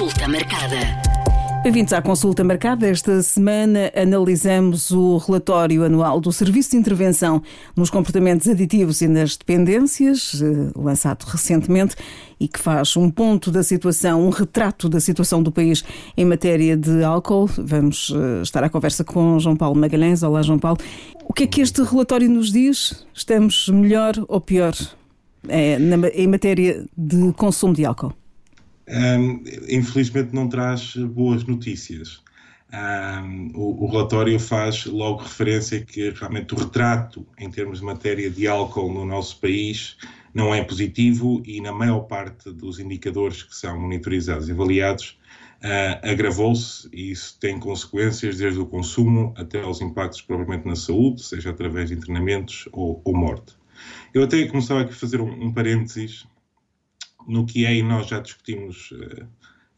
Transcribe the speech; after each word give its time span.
Consulta 0.00 0.28
marcada. 0.28 0.78
Bem-vindos 1.62 1.92
à 1.92 2.00
consulta 2.00 2.42
marcada. 2.42 2.88
Esta 2.88 3.20
semana 3.22 3.92
analisamos 3.94 4.90
o 4.92 5.18
relatório 5.18 5.84
anual 5.84 6.22
do 6.22 6.32
Serviço 6.32 6.70
de 6.70 6.78
Intervenção 6.78 7.42
nos 7.76 7.90
Comportamentos 7.90 8.48
Aditivos 8.48 9.02
e 9.02 9.08
nas 9.08 9.36
Dependências, 9.36 10.40
eh, 10.42 10.72
lançado 10.74 11.24
recentemente, 11.24 11.96
e 12.40 12.48
que 12.48 12.58
faz 12.58 12.96
um 12.96 13.10
ponto 13.10 13.50
da 13.50 13.62
situação, 13.62 14.26
um 14.26 14.30
retrato 14.30 14.88
da 14.88 15.00
situação 15.00 15.42
do 15.42 15.52
país 15.52 15.84
em 16.16 16.24
matéria 16.24 16.78
de 16.78 17.04
álcool. 17.04 17.44
Vamos 17.58 18.10
eh, 18.16 18.40
estar 18.40 18.64
à 18.64 18.70
conversa 18.70 19.04
com 19.04 19.38
João 19.38 19.54
Paulo 19.54 19.78
Magalhães. 19.78 20.22
Olá, 20.22 20.40
João 20.40 20.58
Paulo. 20.58 20.78
O 21.26 21.34
que 21.34 21.42
é 21.42 21.46
que 21.46 21.60
este 21.60 21.82
relatório 21.82 22.30
nos 22.30 22.50
diz? 22.50 23.04
Estamos 23.12 23.68
melhor 23.68 24.14
ou 24.28 24.40
pior 24.40 24.72
é, 25.46 25.76
em 26.14 26.26
matéria 26.26 26.86
de 26.96 27.34
consumo 27.34 27.74
de 27.74 27.84
álcool? 27.84 28.14
Um, 28.90 29.42
infelizmente 29.68 30.34
não 30.34 30.48
traz 30.48 30.96
boas 30.96 31.44
notícias. 31.44 32.22
Um, 32.72 33.50
o, 33.54 33.84
o, 33.84 33.90
relatório 33.90 34.38
faz 34.38 34.86
logo 34.86 35.22
referência 35.22 35.80
que 35.80 36.10
realmente 36.10 36.54
o 36.54 36.58
retrato 36.58 37.26
em 37.36 37.50
termos 37.50 37.80
de 37.80 37.84
matéria 37.84 38.30
de 38.30 38.46
álcool 38.46 38.92
no 38.92 39.04
nosso 39.04 39.40
país 39.40 39.96
não 40.32 40.54
é 40.54 40.62
positivo 40.62 41.42
e 41.44 41.60
na 41.60 41.72
maior 41.72 42.02
parte 42.02 42.52
dos 42.52 42.78
indicadores 42.78 43.42
que 43.42 43.56
são 43.56 43.76
monitorizados 43.76 44.48
e 44.48 44.52
avaliados 44.52 45.18
uh, 45.64 46.08
agravou-se 46.08 46.88
e 46.92 47.10
isso 47.10 47.36
tem 47.40 47.58
consequências 47.58 48.36
desde 48.36 48.60
o 48.60 48.66
consumo 48.66 49.34
até 49.36 49.60
aos 49.60 49.80
impactos 49.80 50.22
propriamente 50.22 50.68
na 50.68 50.76
saúde, 50.76 51.22
seja 51.22 51.50
através 51.50 51.88
de 51.88 51.96
internamentos 51.96 52.68
ou, 52.72 53.00
ou 53.04 53.16
morte. 53.16 53.54
Eu 54.14 54.22
até 54.22 54.44
começava 54.46 54.82
aqui 54.82 54.92
a 54.92 54.96
fazer 54.96 55.20
um, 55.20 55.46
um 55.46 55.52
parênteses 55.52 56.24
no 57.30 57.46
que 57.46 57.64
é, 57.64 57.74
e 57.74 57.82
nós 57.82 58.08
já 58.08 58.18
discutimos 58.18 58.90
uh, 58.90 59.26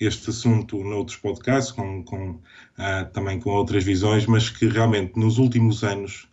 este 0.01 0.31
assunto 0.31 0.83
noutros 0.83 1.19
podcasts, 1.19 1.71
com, 1.71 2.03
com, 2.03 2.31
uh, 2.31 3.11
também 3.13 3.39
com 3.39 3.51
outras 3.51 3.85
visões, 3.85 4.27
mas 4.27 4.49
que 4.49 4.67
realmente 4.67 5.19
nos 5.19 5.39
últimos 5.39 5.85
anos 5.85 6.29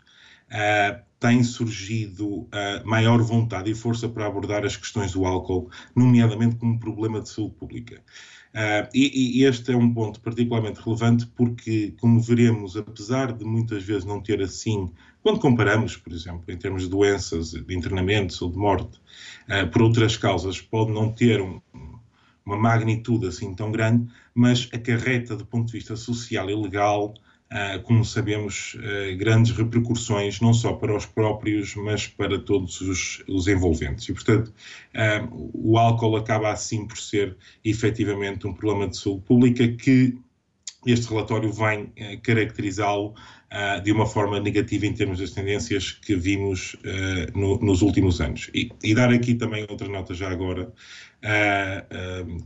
uh, 0.50 1.00
tem 1.20 1.44
surgido 1.44 2.48
maior 2.86 3.22
vontade 3.22 3.70
e 3.70 3.76
força 3.76 4.08
para 4.08 4.26
abordar 4.26 4.66
as 4.66 4.78
questões 4.78 5.12
do 5.12 5.26
álcool, 5.26 5.70
nomeadamente 5.94 6.56
como 6.56 6.80
problema 6.80 7.20
de 7.20 7.28
saúde 7.28 7.56
pública. 7.56 8.02
Uh, 8.50 8.90
e, 8.94 9.42
e, 9.42 9.44
este 9.44 9.72
é 9.72 9.78
um 9.78 9.94
ponto 9.94 10.20
particularmente 10.22 10.82
relevante 10.82 11.28
porque, 11.28 11.94
como 12.00 12.20
veremos, 12.20 12.76
apesar 12.76 13.32
de 13.32 13.46
muitas 13.46 13.84
vezes 13.84 14.06
não 14.06 14.20
ter 14.20 14.42
assim, 14.42 14.92
quando 15.22 15.40
comparamos, 15.40 15.96
por 15.96 16.12
exemplo, 16.12 16.44
em 16.48 16.58
termos 16.58 16.84
de 16.84 16.90
doenças, 16.90 17.52
de 17.52 17.76
internamentos 17.76 18.42
ou 18.42 18.52
de 18.52 18.58
morte, 18.58 19.00
uh, 19.48 19.70
por 19.72 19.84
outras 19.84 20.18
causas, 20.18 20.60
pode 20.60 20.92
não 20.92 21.12
ter 21.12 21.40
um, 21.40 21.62
uma 22.44 22.58
magnitude 22.58 23.28
assim 23.28 23.54
tão 23.54 23.72
grande, 23.72 24.12
mas 24.34 24.68
acarreta, 24.74 25.36
do 25.36 25.46
ponto 25.46 25.68
de 25.68 25.74
vista 25.74 25.96
social 25.96 26.50
e 26.50 26.56
legal, 26.56 27.14
como 27.84 28.06
sabemos, 28.06 28.76
uh, 28.76 29.18
grandes 29.18 29.52
repercussões, 29.52 30.40
não 30.40 30.54
só 30.54 30.74
para 30.74 30.96
os 30.96 31.06
próprios, 31.06 31.74
mas 31.76 32.08
para 32.08 32.38
todos 32.38 32.80
os, 32.82 33.24
os 33.28 33.48
envolventes. 33.48 34.08
E, 34.08 34.14
portanto, 34.14 34.54
uh, 34.96 35.52
o 35.54 35.78
álcool 35.78 36.16
acaba 36.16 36.52
assim 36.52 36.86
por 36.88 36.98
ser 36.98 37.36
efetivamente 37.66 38.46
um 38.46 38.54
problema 38.54 38.88
de 38.88 38.98
saúde 38.98 39.24
pública 39.24 39.68
que 39.68 40.16
este 40.86 41.10
relatório 41.10 41.52
vem 41.52 41.92
caracterizá-lo 42.24 43.14
de 43.84 43.92
uma 43.92 44.06
forma 44.06 44.40
negativa 44.40 44.86
em 44.86 44.94
termos 44.94 45.20
das 45.20 45.32
tendências 45.32 45.92
que 45.92 46.16
vimos 46.16 46.78
no, 47.36 47.60
nos 47.60 47.82
últimos 47.82 48.22
anos. 48.22 48.50
E, 48.54 48.72
e, 48.82 48.96
dar 48.96 49.12
aqui 49.12 49.36
também 49.36 49.66
outra 49.70 49.90
nota 49.90 50.14
já 50.14 50.32
agora, 50.32 50.72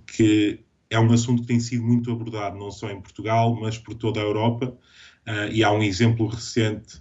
que 0.07 0.61
é 0.93 0.99
um 0.99 1.11
assunto 1.11 1.41
que 1.41 1.47
tem 1.47 1.59
sido 1.59 1.83
muito 1.83 2.11
abordado 2.11 2.55
não 2.57 2.69
só 2.69 2.89
em 2.89 3.01
Portugal, 3.01 3.57
mas 3.59 3.79
por 3.79 3.95
toda 3.95 4.19
a 4.19 4.23
Europa, 4.23 4.77
uh, 5.27 5.51
e 5.51 5.63
há 5.63 5.71
um 5.71 5.81
exemplo 5.81 6.27
recente 6.27 6.97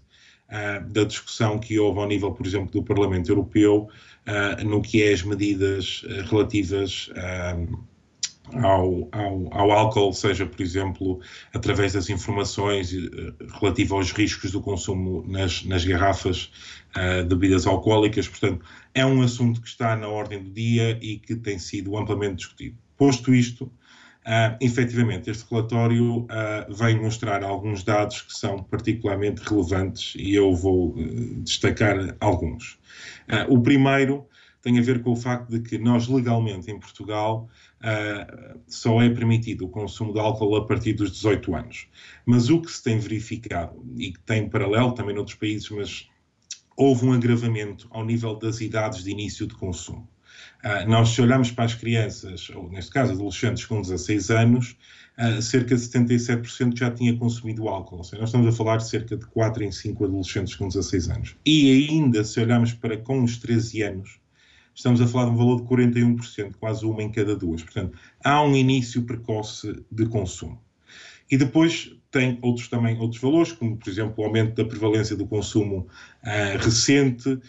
uh, 0.48 0.88
da 0.90 1.04
discussão 1.04 1.58
que 1.58 1.78
houve 1.78 2.00
ao 2.00 2.08
nível, 2.08 2.32
por 2.32 2.46
exemplo, 2.46 2.70
do 2.70 2.82
Parlamento 2.82 3.28
Europeu, 3.30 3.88
uh, 4.26 4.64
no 4.64 4.80
que 4.80 5.02
é 5.02 5.12
as 5.12 5.22
medidas 5.22 6.04
relativas 6.30 7.10
ao, 8.54 9.08
ao, 9.12 9.48
ao, 9.52 9.70
álcool, 9.70 10.12
seja, 10.14 10.46
por 10.46 10.62
exemplo, 10.62 11.20
através 11.52 11.92
das 11.92 12.08
informações 12.08 12.92
relativas 13.60 13.92
aos 13.92 14.12
riscos 14.12 14.52
do 14.52 14.60
consumo 14.62 15.22
nas, 15.28 15.64
nas 15.64 15.84
garrafas 15.84 16.50
de 16.94 17.34
bebidas 17.34 17.66
alcoólicas. 17.66 18.28
Portanto, 18.28 18.64
é 18.94 19.06
um 19.06 19.22
assunto 19.22 19.60
que 19.60 19.68
está 19.68 19.96
na 19.96 20.08
ordem 20.08 20.42
do 20.42 20.50
dia 20.50 20.98
e 21.00 21.18
que 21.18 21.36
tem 21.36 21.58
sido 21.58 21.96
amplamente 21.96 22.36
discutido. 22.36 22.76
Posto 23.02 23.34
isto, 23.34 23.72
Uh, 24.24 24.56
efetivamente, 24.60 25.30
este 25.30 25.44
relatório 25.50 26.20
uh, 26.20 26.72
vem 26.72 27.00
mostrar 27.00 27.42
alguns 27.42 27.82
dados 27.82 28.20
que 28.22 28.32
são 28.32 28.62
particularmente 28.62 29.42
relevantes 29.42 30.14
e 30.16 30.32
eu 30.32 30.54
vou 30.54 30.90
uh, 30.90 31.40
destacar 31.42 32.16
alguns. 32.20 32.78
O 33.48 33.60
primeiro 33.60 34.24
tem 34.60 34.78
a 34.78 34.82
ver 34.82 35.02
com 35.02 35.10
o 35.10 35.16
facto 35.16 35.50
de 35.50 35.60
que 35.60 35.76
nós, 35.76 36.06
legalmente, 36.06 36.70
em 36.70 36.78
Portugal, 36.78 37.48
só 38.68 39.02
é 39.02 39.08
permitido 39.08 39.64
o 39.64 39.68
consumo 39.68 40.12
de 40.12 40.20
álcool 40.20 40.54
a 40.54 40.66
partir 40.66 40.92
dos 40.92 41.10
18 41.10 41.54
anos. 41.54 41.88
Mas 42.24 42.48
o 42.48 42.60
que 42.60 42.70
se 42.70 42.82
tem 42.82 42.98
verificado, 42.98 43.82
e 43.96 44.12
que 44.12 44.20
tem 44.20 44.48
paralelo 44.48 44.92
também 44.92 45.14
noutros 45.14 45.36
países, 45.36 45.68
mas 45.70 46.08
houve 46.76 47.06
um 47.06 47.12
agravamento 47.12 47.88
ao 47.90 48.04
nível 48.04 48.36
das 48.36 48.60
idades 48.60 49.02
de 49.02 49.10
início 49.10 49.46
de 49.46 49.54
consumo. 49.54 50.08
Uh, 50.64 50.88
nós, 50.88 51.10
se 51.10 51.20
olharmos 51.20 51.50
para 51.50 51.64
as 51.64 51.74
crianças, 51.74 52.48
ou 52.50 52.68
neste 52.70 52.90
caso 52.90 53.12
adolescentes 53.12 53.64
com 53.64 53.80
16 53.80 54.30
anos, 54.30 54.76
uh, 55.18 55.42
cerca 55.42 55.74
de 55.74 55.82
77% 55.82 56.78
já 56.78 56.90
tinha 56.90 57.16
consumido 57.16 57.68
álcool. 57.68 57.98
Ou 57.98 58.04
seja, 58.04 58.20
nós 58.20 58.28
estamos 58.28 58.46
a 58.46 58.52
falar 58.52 58.76
de 58.78 58.88
cerca 58.88 59.16
de 59.16 59.26
4 59.26 59.64
em 59.64 59.72
5 59.72 60.04
adolescentes 60.04 60.54
com 60.54 60.68
16 60.68 61.08
anos. 61.10 61.36
E 61.44 61.88
ainda, 61.88 62.24
se 62.24 62.40
olharmos 62.40 62.72
para 62.72 62.96
com 62.96 63.22
os 63.22 63.38
13 63.38 63.82
anos, 63.82 64.20
estamos 64.74 65.00
a 65.00 65.06
falar 65.06 65.26
de 65.26 65.30
um 65.32 65.36
valor 65.36 65.60
de 65.60 65.68
41%, 65.68 66.54
quase 66.58 66.84
uma 66.84 67.02
em 67.02 67.10
cada 67.10 67.36
duas. 67.36 67.62
Portanto, 67.62 67.98
há 68.24 68.42
um 68.42 68.54
início 68.56 69.02
precoce 69.02 69.84
de 69.90 70.06
consumo. 70.06 70.60
E 71.30 71.36
depois 71.36 71.96
tem 72.12 72.38
outros 72.42 72.68
também 72.68 72.98
outros 72.98 73.20
valores, 73.20 73.52
como 73.52 73.76
por 73.76 73.88
exemplo 73.88 74.14
o 74.18 74.26
aumento 74.26 74.54
da 74.54 74.68
prevalência 74.68 75.16
do 75.16 75.26
consumo 75.26 75.88
uh, 76.22 76.58
recente, 76.62 77.30
uh, 77.30 77.40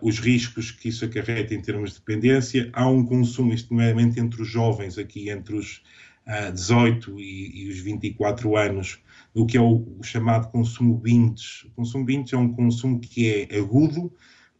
os 0.00 0.20
riscos 0.20 0.70
que 0.70 0.88
isso 0.88 1.04
acarreta 1.04 1.52
em 1.52 1.60
termos 1.60 1.90
de 1.90 1.98
dependência. 1.98 2.70
Há 2.72 2.88
um 2.88 3.04
consumo, 3.04 3.52
estimadamente 3.52 4.20
entre 4.20 4.40
os 4.40 4.48
jovens, 4.48 4.96
aqui 4.96 5.28
entre 5.28 5.56
os 5.56 5.82
uh, 6.26 6.52
18 6.52 7.20
e, 7.20 7.64
e, 7.64 7.68
os 7.68 7.80
24 7.80 8.56
anos, 8.56 9.00
o 9.34 9.44
que 9.44 9.56
é 9.56 9.60
o, 9.60 9.84
o, 9.98 10.02
chamado 10.04 10.50
consumo 10.52 10.96
binge. 10.96 11.66
O 11.66 11.70
consumo 11.72 12.04
binge 12.04 12.32
é 12.32 12.38
um 12.38 12.52
consumo 12.52 13.00
que 13.00 13.28
é 13.28 13.58
agudo 13.58 14.12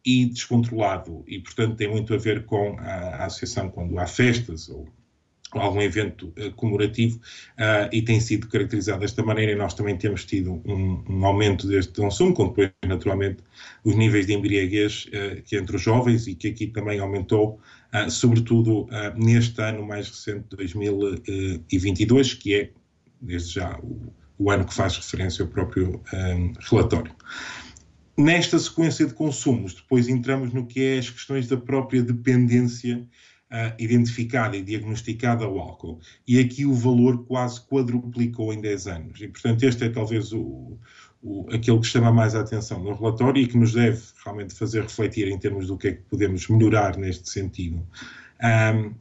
e 0.04 0.26
descontrolado 0.26 1.24
e, 1.26 1.38
portanto, 1.38 1.76
tem 1.76 1.88
muito 1.88 2.12
a 2.12 2.18
ver 2.18 2.44
com 2.44 2.76
a, 2.80 2.82
a 2.82 3.26
associação 3.26 3.70
quando 3.70 3.96
há 3.96 4.06
festas 4.08 4.68
ou 4.68 4.88
algum 5.52 5.80
evento 5.80 6.32
uh, 6.38 6.52
comemorativo 6.52 7.18
uh, 7.18 7.88
e 7.92 8.02
tem 8.02 8.20
sido 8.20 8.48
caracterizado 8.48 9.00
desta 9.00 9.22
maneira 9.22 9.52
e 9.52 9.54
nós 9.54 9.74
também 9.74 9.96
temos 9.96 10.24
tido 10.24 10.60
um, 10.64 11.04
um 11.08 11.26
aumento 11.26 11.66
deste 11.66 11.92
consumo, 11.92 12.34
com 12.34 12.48
depois 12.48 12.70
naturalmente 12.86 13.42
os 13.84 13.94
níveis 13.94 14.26
de 14.26 14.34
embriaguez 14.34 15.06
uh, 15.06 15.42
que 15.42 15.56
entre 15.56 15.76
os 15.76 15.82
jovens 15.82 16.26
e 16.26 16.34
que 16.34 16.48
aqui 16.48 16.66
também 16.66 16.98
aumentou, 16.98 17.60
sobretudo 18.10 18.86
neste 19.16 19.58
ano 19.62 19.86
mais 19.86 20.08
recente, 20.08 20.54
2022, 20.54 22.34
que 22.34 22.54
é 22.54 22.70
desde 23.22 23.54
já 23.54 23.78
o, 23.78 24.12
o 24.38 24.50
ano 24.50 24.66
que 24.66 24.74
faz 24.74 24.96
referência 24.96 25.42
ao 25.42 25.48
próprio 25.48 26.02
um, 26.12 26.52
relatório. 26.60 27.14
Nesta 28.18 28.58
sequência 28.58 29.06
de 29.06 29.14
consumos, 29.14 29.74
depois 29.74 30.08
entramos 30.08 30.52
no 30.52 30.66
que 30.66 30.82
é 30.82 30.98
as 30.98 31.08
questões 31.08 31.48
da 31.48 31.56
própria 31.56 32.02
dependência 32.02 33.06
uh, 33.50 33.74
identificada 33.78 34.56
e 34.56 34.62
diagnosticada 34.62 35.44
ao 35.44 35.58
álcool. 35.58 36.00
E 36.26 36.38
aqui 36.38 36.64
o 36.64 36.74
valor 36.74 37.24
quase 37.26 37.60
quadruplicou 37.60 38.52
em 38.52 38.60
10 38.60 38.86
anos. 38.86 39.20
E, 39.20 39.28
portanto, 39.28 39.62
este 39.62 39.84
é 39.84 39.88
talvez 39.88 40.32
o, 40.32 40.78
o, 41.22 41.46
aquele 41.52 41.80
que 41.80 41.86
chama 41.86 42.12
mais 42.12 42.34
a 42.34 42.40
atenção 42.40 42.82
no 42.82 42.94
relatório 42.94 43.42
e 43.42 43.46
que 43.46 43.56
nos 43.56 43.72
deve 43.72 44.02
realmente 44.24 44.54
fazer 44.54 44.82
refletir 44.82 45.28
em 45.28 45.38
termos 45.38 45.66
do 45.68 45.76
que 45.76 45.88
é 45.88 45.92
que 45.92 46.02
podemos 46.02 46.48
melhorar 46.48 46.96
neste 46.96 47.28
sentido. 47.28 47.86
Um, 48.42 48.94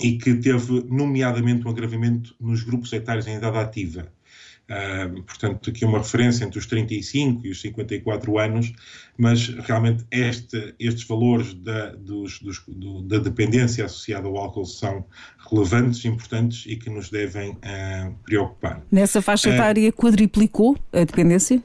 e 0.00 0.16
que 0.16 0.34
teve, 0.34 0.84
nomeadamente, 0.88 1.66
um 1.66 1.70
agravamento 1.70 2.34
nos 2.40 2.62
grupos 2.62 2.92
etários 2.92 3.26
em 3.26 3.36
idade 3.36 3.58
ativa. 3.58 4.12
Uh, 4.70 5.22
portanto, 5.22 5.70
aqui 5.70 5.82
uma 5.84 5.98
referência 5.98 6.44
entre 6.44 6.58
os 6.58 6.66
35 6.66 7.46
e 7.46 7.50
os 7.50 7.60
54 7.60 8.38
anos, 8.38 8.72
mas 9.16 9.48
realmente 9.48 10.04
este, 10.10 10.74
estes 10.78 11.04
valores 11.04 11.54
da, 11.54 11.94
dos, 11.94 12.38
dos, 12.40 12.62
do, 12.68 13.00
da 13.02 13.18
dependência 13.18 13.86
associada 13.86 14.28
ao 14.28 14.36
álcool 14.36 14.66
são 14.66 15.06
relevantes, 15.50 16.04
importantes 16.04 16.64
e 16.66 16.76
que 16.76 16.90
nos 16.90 17.08
devem 17.08 17.52
uh, 17.52 18.14
preocupar. 18.24 18.82
Nessa 18.92 19.22
faixa 19.22 19.48
etária 19.48 19.88
uh, 19.88 19.92
quadriplicou 19.92 20.76
a 20.92 20.98
dependência? 20.98 21.62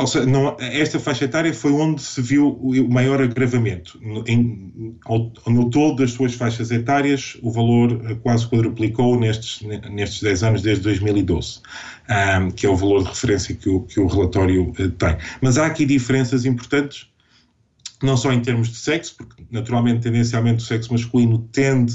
Ou 0.00 0.06
seja, 0.06 0.24
não, 0.24 0.56
esta 0.58 0.98
faixa 0.98 1.26
etária 1.26 1.52
foi 1.52 1.72
onde 1.72 2.00
se 2.00 2.22
viu 2.22 2.54
o 2.54 2.88
maior 2.90 3.20
agravamento. 3.20 4.00
Em, 4.26 4.96
ao, 5.04 5.30
no 5.46 5.68
todo 5.68 5.96
das 5.96 6.12
suas 6.12 6.34
faixas 6.34 6.70
etárias, 6.70 7.36
o 7.42 7.50
valor 7.50 8.00
eh, 8.06 8.14
quase 8.14 8.48
quadruplicou 8.48 9.20
nestes, 9.20 9.60
nestes 9.90 10.22
10 10.22 10.42
anos, 10.42 10.62
desde 10.62 10.84
2012, 10.84 11.60
um, 12.08 12.50
que 12.50 12.64
é 12.64 12.70
o 12.70 12.76
valor 12.76 13.02
de 13.02 13.10
referência 13.10 13.54
que 13.54 13.68
o, 13.68 13.82
que 13.82 14.00
o 14.00 14.06
relatório 14.06 14.70
uh, 14.70 14.90
tem. 14.90 15.16
Mas 15.42 15.58
há 15.58 15.66
aqui 15.66 15.84
diferenças 15.84 16.46
importantes, 16.46 17.06
não 18.02 18.16
só 18.16 18.32
em 18.32 18.40
termos 18.40 18.70
de 18.70 18.76
sexo, 18.76 19.16
porque 19.18 19.44
naturalmente, 19.50 20.00
tendencialmente, 20.00 20.64
o 20.64 20.66
sexo 20.66 20.92
masculino 20.92 21.38
tende 21.52 21.94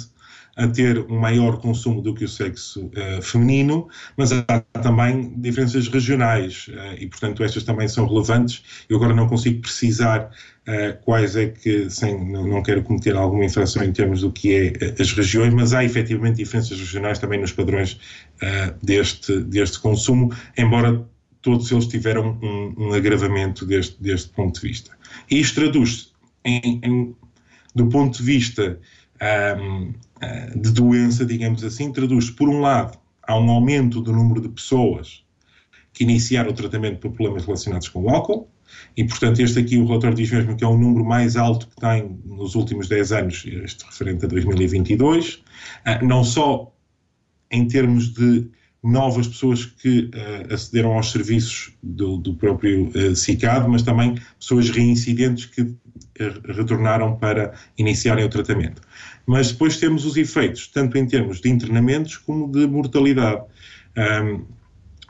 a 0.56 0.68
ter 0.68 1.00
um 1.10 1.20
maior 1.20 1.60
consumo 1.60 2.02
do 2.02 2.14
que 2.14 2.24
o 2.24 2.30
sexo 2.30 2.86
uh, 2.86 3.22
feminino, 3.22 3.88
mas 4.16 4.32
há 4.32 4.60
também 4.82 5.34
diferenças 5.38 5.88
regionais 5.88 6.68
uh, 6.70 6.96
e, 6.98 7.08
portanto, 7.08 7.44
estas 7.44 7.64
também 7.64 7.88
são 7.88 8.08
relevantes. 8.08 8.64
Eu 8.90 8.98
agora 8.98 9.14
não 9.14 9.28
consigo 9.28 9.62
precisar 9.62 10.32
uh, 10.68 11.04
quais 11.04 11.36
é 11.36 11.48
que, 11.48 11.90
sem, 11.90 12.32
não, 12.32 12.64
quero 12.64 12.84
cometer 12.84 13.16
alguma 13.16 13.44
infração 13.44 13.84
em 13.84 13.92
termos 13.92 14.22
do 14.22 14.32
que 14.32 14.54
é 14.54 15.02
as 15.02 15.12
regiões, 15.12 15.54
mas 15.54 15.74
há 15.74 15.84
efetivamente 15.84 16.38
diferenças 16.38 16.80
regionais 16.80 17.20
também 17.20 17.40
nos 17.40 17.52
padrões 17.52 18.00
deste, 18.82 19.40
deste 19.42 19.80
consumo, 19.80 20.34
embora 20.58 21.06
todos 21.42 21.72
eles 21.72 21.88
tiveram 21.88 22.40
um, 22.42 22.74
um 22.78 22.94
agravamento 22.94 23.66
deste, 23.66 24.02
deste 24.02 24.30
ponto 24.30 24.60
de 24.60 24.68
vista. 24.68 24.92
E 25.30 25.40
isto 25.40 25.62
traduz-se 25.62 26.08
em, 26.44 26.82
em, 26.84 27.16
do 27.76 27.88
ponto 27.88 28.18
de 28.18 28.24
vista 28.24 28.80
um, 29.22 29.94
eh, 30.22 30.52
de 30.56 30.72
doença, 30.72 31.26
digamos 31.26 31.64
assim, 31.64 31.92
traduz 31.92 32.30
por 32.30 32.50
um 32.50 32.60
lado, 32.62 32.98
há 33.24 33.38
um 33.38 33.50
aumento 33.50 34.02
do 34.02 34.12
número 34.12 34.42
de 34.42 34.50
pessoas 34.50 35.24
que 35.94 36.04
iniciaram 36.04 36.52
o 36.52 36.54
tratamento 36.54 37.00
por 37.00 37.12
problemas 37.12 37.46
relacionados 37.46 37.88
com 37.88 38.04
o 38.04 38.10
álcool, 38.10 38.50
e 38.98 39.06
portanto 39.06 39.40
este 39.40 39.60
aqui 39.60 39.78
o 39.78 39.86
relatório 39.86 40.16
diz 40.16 40.30
mesmo 40.32 40.58
que 40.58 40.64
é 40.64 40.68
o 40.68 40.78
número 40.78 41.06
mais 41.06 41.38
alto 41.38 41.68
que 41.68 41.76
tem 41.78 42.20
nos 42.26 42.56
últimos 42.56 42.88
10 42.88 43.12
anos, 43.12 43.46
este 43.46 43.86
referente 43.86 44.26
a 44.26 44.28
2022, 44.28 45.44
eh, 45.86 46.02
não 46.04 46.24
só 46.24 46.74
em 47.52 47.68
termos 47.68 48.14
de 48.14 48.50
novas 48.86 49.28
pessoas 49.28 49.66
que 49.66 50.12
uh, 50.14 50.54
acederam 50.54 50.94
aos 50.94 51.12
serviços 51.12 51.74
do, 51.82 52.18
do 52.18 52.36
próprio 52.36 52.90
uh, 52.90 53.16
CICAD, 53.16 53.68
mas 53.68 53.82
também 53.82 54.16
pessoas 54.40 54.70
reincidentes 54.70 55.46
que 55.48 55.62
uh, 55.62 55.76
retornaram 56.54 57.16
para 57.16 57.54
iniciarem 57.78 58.24
o 58.24 58.30
tratamento. 58.30 58.82
Mas 59.26 59.52
depois 59.52 59.80
temos 59.80 60.06
os 60.06 60.16
efeitos, 60.18 60.68
tanto 60.68 61.00
em 61.00 61.08
termos 61.08 61.42
de 61.42 61.50
internamentos 61.50 62.16
como 62.18 62.52
de 62.52 62.68
mortalidade. 62.68 63.42
Um, 63.98 64.46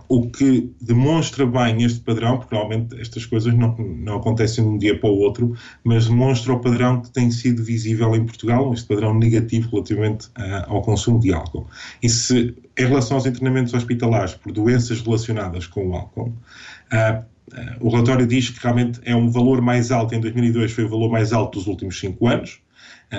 o 0.08 0.30
que 0.30 0.72
demonstra 0.80 1.46
bem 1.46 1.84
este 1.84 2.00
padrão, 2.00 2.38
porque 2.38 2.56
realmente 2.56 3.00
estas 3.00 3.26
coisas 3.26 3.54
não, 3.54 3.76
não 3.78 4.18
acontecem 4.18 4.64
de 4.64 4.70
um 4.70 4.78
dia 4.78 5.00
para 5.00 5.10
o 5.10 5.18
outro, 5.18 5.56
mas 5.84 6.08
demonstra 6.08 6.54
o 6.54 6.60
padrão 6.60 7.02
que 7.02 7.10
tem 7.12 7.32
sido 7.32 7.64
visível 7.64 8.16
em 8.16 8.26
Portugal, 8.26 8.74
este 8.74 8.88
padrão 8.88 9.18
negativo 9.18 9.70
relativamente 9.72 10.28
uh, 10.28 10.66
ao 10.68 10.82
consumo 10.82 11.20
de 11.20 11.34
álcool. 11.34 11.68
E 12.02 12.10
se, 12.10 12.56
em 12.78 12.86
relação 12.86 13.18
aos 13.18 13.26
internamentos 13.26 13.74
hospitalares 13.74 14.34
por 14.36 14.52
doenças 14.52 15.02
relacionadas 15.02 15.68
com 15.68 15.90
o 15.90 15.96
álcool, 15.96 16.34
uh, 16.92 17.20
uh, 17.20 17.26
o 17.80 17.90
relatório 17.90 18.28
diz 18.28 18.50
que 18.50 18.62
realmente 18.62 19.00
é 19.04 19.16
um 19.16 19.30
valor 19.30 19.62
mais 19.62 19.92
alto, 19.92 20.14
em 20.14 20.20
2002 20.20 20.72
foi 20.72 20.84
o 20.84 20.90
valor 20.90 21.10
mais 21.10 21.34
alto 21.34 21.58
dos 21.58 21.68
últimos 21.68 22.00
cinco 22.00 22.28
anos, 22.28 22.60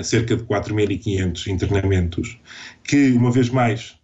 cerca 0.02 0.36
de 0.36 0.42
4.500 0.42 1.46
internamentos, 1.46 2.38
que, 2.82 3.12
uma 3.12 3.30
vez 3.30 3.48
mais, 3.48 3.96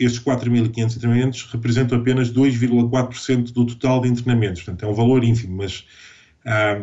estes 0.00 0.18
4.500 0.24 0.96
internamentos 0.96 1.48
representam 1.52 1.98
apenas 1.98 2.32
2,4% 2.32 3.52
do 3.52 3.66
total 3.66 4.00
de 4.00 4.08
internamentos. 4.08 4.62
Portanto, 4.62 4.84
é 4.84 4.88
um 4.88 4.94
valor 4.94 5.22
ínfimo, 5.22 5.58
mas 5.58 5.84
ah, 6.46 6.82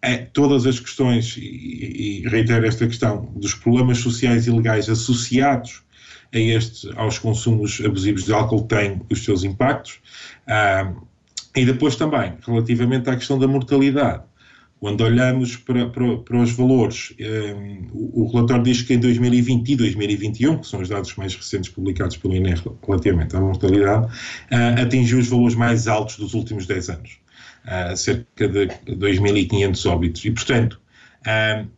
é, 0.00 0.18
todas 0.18 0.66
as 0.66 0.78
questões, 0.78 1.36
e, 1.36 2.22
e 2.22 2.28
reitero 2.28 2.64
esta 2.64 2.86
questão, 2.86 3.32
dos 3.34 3.54
problemas 3.54 3.98
sociais 3.98 4.46
e 4.46 4.50
legais 4.52 4.88
associados 4.88 5.82
a 6.32 6.38
este, 6.38 6.88
aos 6.96 7.18
consumos 7.18 7.82
abusivos 7.84 8.24
de 8.24 8.32
álcool 8.32 8.62
têm 8.62 9.02
os 9.10 9.24
seus 9.24 9.42
impactos. 9.42 9.98
Ah, 10.46 10.92
e 11.56 11.64
depois 11.64 11.96
também, 11.96 12.34
relativamente 12.46 13.10
à 13.10 13.16
questão 13.16 13.38
da 13.38 13.48
mortalidade, 13.48 14.22
quando 14.86 15.00
olhamos 15.00 15.56
para, 15.56 15.88
para, 15.88 16.18
para 16.18 16.38
os 16.40 16.52
valores, 16.52 17.12
ehm, 17.18 17.88
o, 17.92 18.22
o, 18.22 18.30
relatório 18.30 18.62
diz 18.62 18.82
que 18.82 18.94
em 18.94 19.00
2020 19.00 19.68
e 19.72 19.74
2021, 19.74 20.58
que 20.58 20.66
são 20.68 20.80
os 20.80 20.88
dados 20.88 21.12
mais 21.16 21.34
recentes 21.34 21.68
publicados 21.70 22.16
pelo 22.16 22.36
INE 22.36 22.54
relativamente 22.86 23.34
à 23.34 23.40
mortalidade, 23.40 24.06
uh, 24.06 24.80
atingiu 24.80 25.18
os 25.18 25.26
valores 25.26 25.56
mais 25.56 25.88
altos 25.88 26.18
dos 26.18 26.34
últimos 26.34 26.68
10 26.68 26.90
anos, 26.90 27.18
uh, 27.64 27.96
cerca 27.96 28.46
de 28.46 28.68
2.500 28.86 29.90
óbitos. 29.90 30.24
E, 30.24 30.30
portanto, 30.30 30.80
uh, 31.22 31.68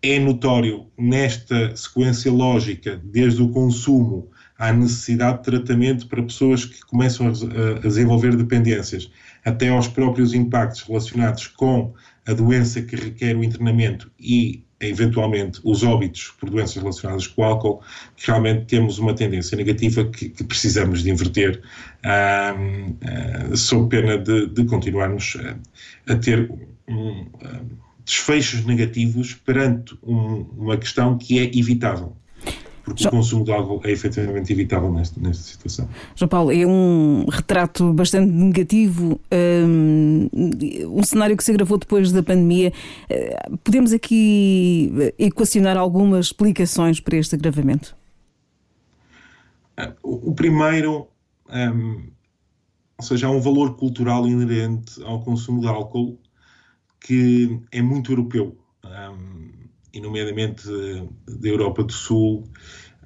é 0.00 0.18
notório 0.20 0.86
nesta 0.96 1.74
sequência 1.74 2.30
lógica, 2.30 3.00
desde 3.02 3.42
o 3.42 3.48
consumo 3.48 4.29
à 4.60 4.74
necessidade 4.74 5.38
de 5.38 5.44
tratamento 5.44 6.06
para 6.06 6.22
pessoas 6.22 6.66
que 6.66 6.82
começam 6.82 7.28
a, 7.28 7.78
desenvolver 7.80 8.36
dependências, 8.36 9.10
até 9.42 9.70
aos 9.70 9.88
próprios 9.88 10.34
impactos 10.34 10.82
relacionados 10.82 11.46
com 11.46 11.94
a 12.26 12.34
doença 12.34 12.82
que 12.82 12.94
requer 12.94 13.34
o 13.34 13.42
internamento 13.42 14.12
e, 14.20 14.62
eventualmente, 14.78 15.58
os 15.64 15.82
óbitos 15.82 16.34
por 16.38 16.50
doenças 16.50 16.76
relacionadas 16.76 17.26
com 17.26 17.40
o 17.40 17.44
álcool, 17.46 17.80
que 18.14 18.26
realmente 18.26 18.66
temos 18.66 18.98
uma 18.98 19.14
tendência 19.14 19.56
negativa 19.56 20.04
que, 20.04 20.28
que 20.28 20.44
precisamos 20.44 21.02
de 21.02 21.10
inverter, 21.10 21.62
uh, 22.04 23.56
sob 23.56 23.88
pena 23.88 24.18
de, 24.18 24.46
de 24.46 24.64
continuarmos 24.66 25.38
a, 26.06 26.12
a 26.12 26.16
ter 26.16 26.52
um, 26.86 27.22
uh, 27.22 27.78
desfechos 28.04 28.66
negativos 28.66 29.32
perante 29.32 29.96
um, 30.02 30.44
uma 30.54 30.76
questão 30.76 31.16
que 31.16 31.38
é 31.38 31.44
evitável 31.44 32.14
porque 32.90 33.04
João... 33.04 33.14
o 33.14 33.16
consumo 33.18 33.44
de 33.44 33.52
álcool 33.52 33.80
é 33.84 33.90
efetivamente 33.92 34.52
evitável 34.52 34.92
nesta, 34.92 35.20
nesta 35.20 35.42
situação. 35.42 35.88
João 36.14 36.28
Paulo, 36.28 36.52
é 36.52 36.66
um 36.66 37.24
retrato 37.28 37.92
bastante 37.92 38.30
negativo, 38.30 39.20
um, 39.32 40.28
um 40.88 41.02
cenário 41.02 41.36
que 41.36 41.44
se 41.44 41.50
agravou 41.50 41.78
depois 41.78 42.10
da 42.10 42.22
pandemia. 42.22 42.72
Uh, 43.10 43.56
podemos 43.58 43.92
aqui 43.92 44.92
equacionar 45.18 45.76
algumas 45.76 46.26
explicações 46.26 47.00
para 47.00 47.16
este 47.16 47.34
agravamento? 47.36 47.96
Uh, 49.78 49.94
o, 50.02 50.30
o 50.30 50.34
primeiro, 50.34 51.06
um, 51.48 52.02
ou 52.98 53.04
seja, 53.04 53.28
há 53.28 53.30
um 53.30 53.40
valor 53.40 53.76
cultural 53.76 54.26
inerente 54.26 55.02
ao 55.04 55.22
consumo 55.22 55.60
de 55.60 55.68
álcool 55.68 56.18
que 57.00 57.60
é 57.72 57.80
muito 57.80 58.12
europeu. 58.12 58.56
Um, 58.84 59.59
e 59.92 60.00
nomeadamente 60.00 60.68
da 61.26 61.48
Europa 61.48 61.82
do 61.82 61.92
Sul, 61.92 62.48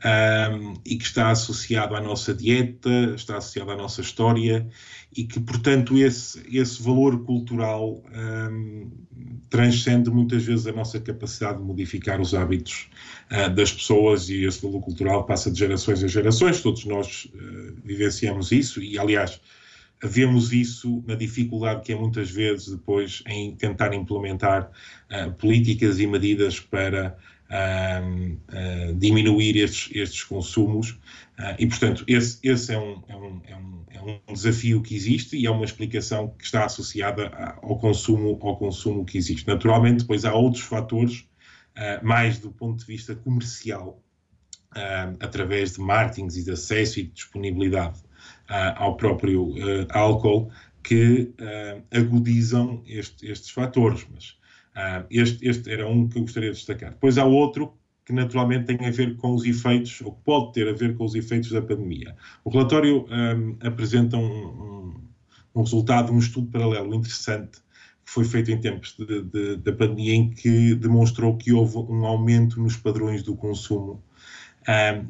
um, 0.04 0.74
e 0.84 0.96
que 0.96 1.04
está 1.04 1.30
associado 1.30 1.94
à 1.94 2.00
nossa 2.00 2.34
dieta, 2.34 3.14
está 3.16 3.38
associado 3.38 3.70
à 3.70 3.76
nossa 3.76 4.02
história 4.02 4.68
e 5.16 5.24
que, 5.24 5.40
portanto, 5.40 5.96
esse, 5.96 6.42
esse 6.52 6.82
valor 6.82 7.24
cultural 7.24 8.02
um, 8.14 8.90
transcende 9.48 10.10
muitas 10.10 10.44
vezes 10.44 10.66
a 10.66 10.72
nossa 10.72 11.00
capacidade 11.00 11.58
de 11.58 11.64
modificar 11.64 12.20
os 12.20 12.34
hábitos 12.34 12.90
uh, 13.30 13.48
das 13.54 13.72
pessoas 13.72 14.28
e 14.28 14.44
esse 14.44 14.60
valor 14.60 14.82
cultural 14.82 15.24
passa 15.24 15.50
de 15.50 15.58
gerações 15.58 16.02
em 16.02 16.08
gerações, 16.08 16.60
todos 16.60 16.84
nós 16.84 17.26
uh, 17.34 17.74
vivenciamos 17.82 18.52
isso 18.52 18.82
e, 18.82 18.98
aliás, 18.98 19.40
vemos 20.06 20.52
isso 20.52 21.02
na 21.06 21.14
dificuldade 21.14 21.82
que 21.82 21.92
é 21.92 21.96
muitas 21.96 22.30
vezes 22.30 22.68
depois 22.68 23.22
em 23.26 23.54
tentar 23.56 23.94
implementar 23.94 24.70
uh, 25.10 25.32
políticas 25.32 25.98
e 25.98 26.06
medidas 26.06 26.60
para 26.60 27.16
uh, 27.50 28.32
uh, 28.32 28.94
diminuir 28.94 29.56
estes, 29.56 29.90
estes 29.94 30.22
consumos. 30.24 30.98
e, 31.58 31.66
portanto, 31.66 32.04
esse, 32.06 32.38
esse 32.42 32.72
é, 32.72 32.78
um, 32.78 33.02
é, 33.08 33.16
um, 33.16 33.40
é, 33.44 33.56
um, 33.56 33.84
é, 33.90 34.20
um, 34.30 34.34
desafio 34.34 34.82
que 34.82 34.94
existe 34.94 35.36
e 35.36 35.46
é 35.46 35.50
uma 35.50 35.64
explicação 35.64 36.28
que 36.38 36.44
está 36.44 36.64
associada 36.64 37.28
ao 37.62 37.78
consumo, 37.78 38.38
ao 38.42 38.56
consumo 38.56 39.04
que 39.04 39.18
existe. 39.18 39.46
Naturalmente, 39.46 40.00
depois 40.00 40.24
há 40.24 40.32
outros 40.32 40.62
fatores, 40.62 41.26
mais 42.02 42.38
do 42.38 42.52
ponto 42.52 42.78
de 42.78 42.86
vista 42.86 43.16
comercial, 43.16 44.00
através 45.18 45.72
de 45.72 45.80
marketing 45.80 46.28
e 46.38 46.44
de 46.44 46.52
acesso 46.52 47.00
e 47.00 47.02
de 47.02 47.10
disponibilidade 47.10 48.00
ao 48.76 48.96
próprio 48.96 49.50
uh, 49.50 49.86
álcool 49.90 50.50
que 50.82 51.32
uh, 51.40 51.82
agudizam 51.90 52.82
este, 52.86 53.30
estes 53.30 53.50
fatores. 53.50 54.06
Mas 54.12 54.36
este, 55.08 55.48
este 55.48 55.70
era 55.70 55.86
um 55.88 56.08
que 56.08 56.18
eu 56.18 56.22
gostaria 56.22 56.50
de 56.50 56.56
destacar. 56.56 56.90
Depois 56.90 57.16
há 57.16 57.24
outro 57.24 57.74
que 58.04 58.12
naturalmente 58.12 58.66
tem 58.66 58.86
a 58.86 58.90
ver 58.90 59.16
com 59.16 59.34
os 59.34 59.44
efeitos, 59.44 60.00
ou 60.02 60.12
pode 60.12 60.52
ter 60.52 60.68
a 60.68 60.72
ver 60.72 60.96
com 60.96 61.04
os 61.04 61.14
efeitos 61.14 61.50
da 61.50 61.62
pandemia. 61.62 62.14
O 62.44 62.50
relatório 62.50 63.06
um, 63.10 63.56
apresenta 63.66 64.16
um, 64.16 64.22
um, 64.22 64.94
um, 65.54 65.62
resultado, 65.62 66.12
um 66.12 66.18
estudo 66.18 66.50
paralelo 66.50 66.94
interessante 66.94 67.62
que 68.04 68.10
foi 68.10 68.24
feito 68.24 68.50
em 68.50 68.60
tempos 68.60 68.94
da 69.62 69.72
pandemia, 69.72 70.14
em 70.14 70.28
que 70.28 70.74
demonstrou 70.74 71.38
que 71.38 71.54
houve 71.54 71.78
um 71.78 72.04
aumento 72.04 72.60
nos 72.60 72.76
padrões 72.76 73.22
do 73.22 73.34
consumo 73.34 74.02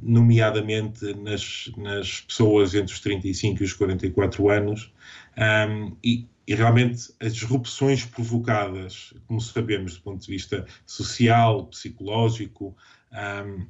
nomeadamente 0.03 1.15
nas, 1.15 1.71
nas 1.77 2.21
pessoas 2.21 2.75
entre 2.75 2.93
os 2.93 3.01
35 3.01 3.63
e 3.63 3.65
os 3.65 3.73
44 3.73 4.51
anos, 4.51 4.93
um, 5.37 5.97
e, 6.03 6.27
e, 6.47 6.55
realmente 6.55 7.13
as 7.21 7.35
disrupções 7.35 8.05
provocadas, 8.05 9.15
como 9.27 9.41
sabemos, 9.41 9.97
do 9.97 10.03
ponto 10.03 10.21
de 10.21 10.31
vista 10.31 10.67
social, 10.87 11.67
psicológico, 11.67 12.77
um, 13.13 13.67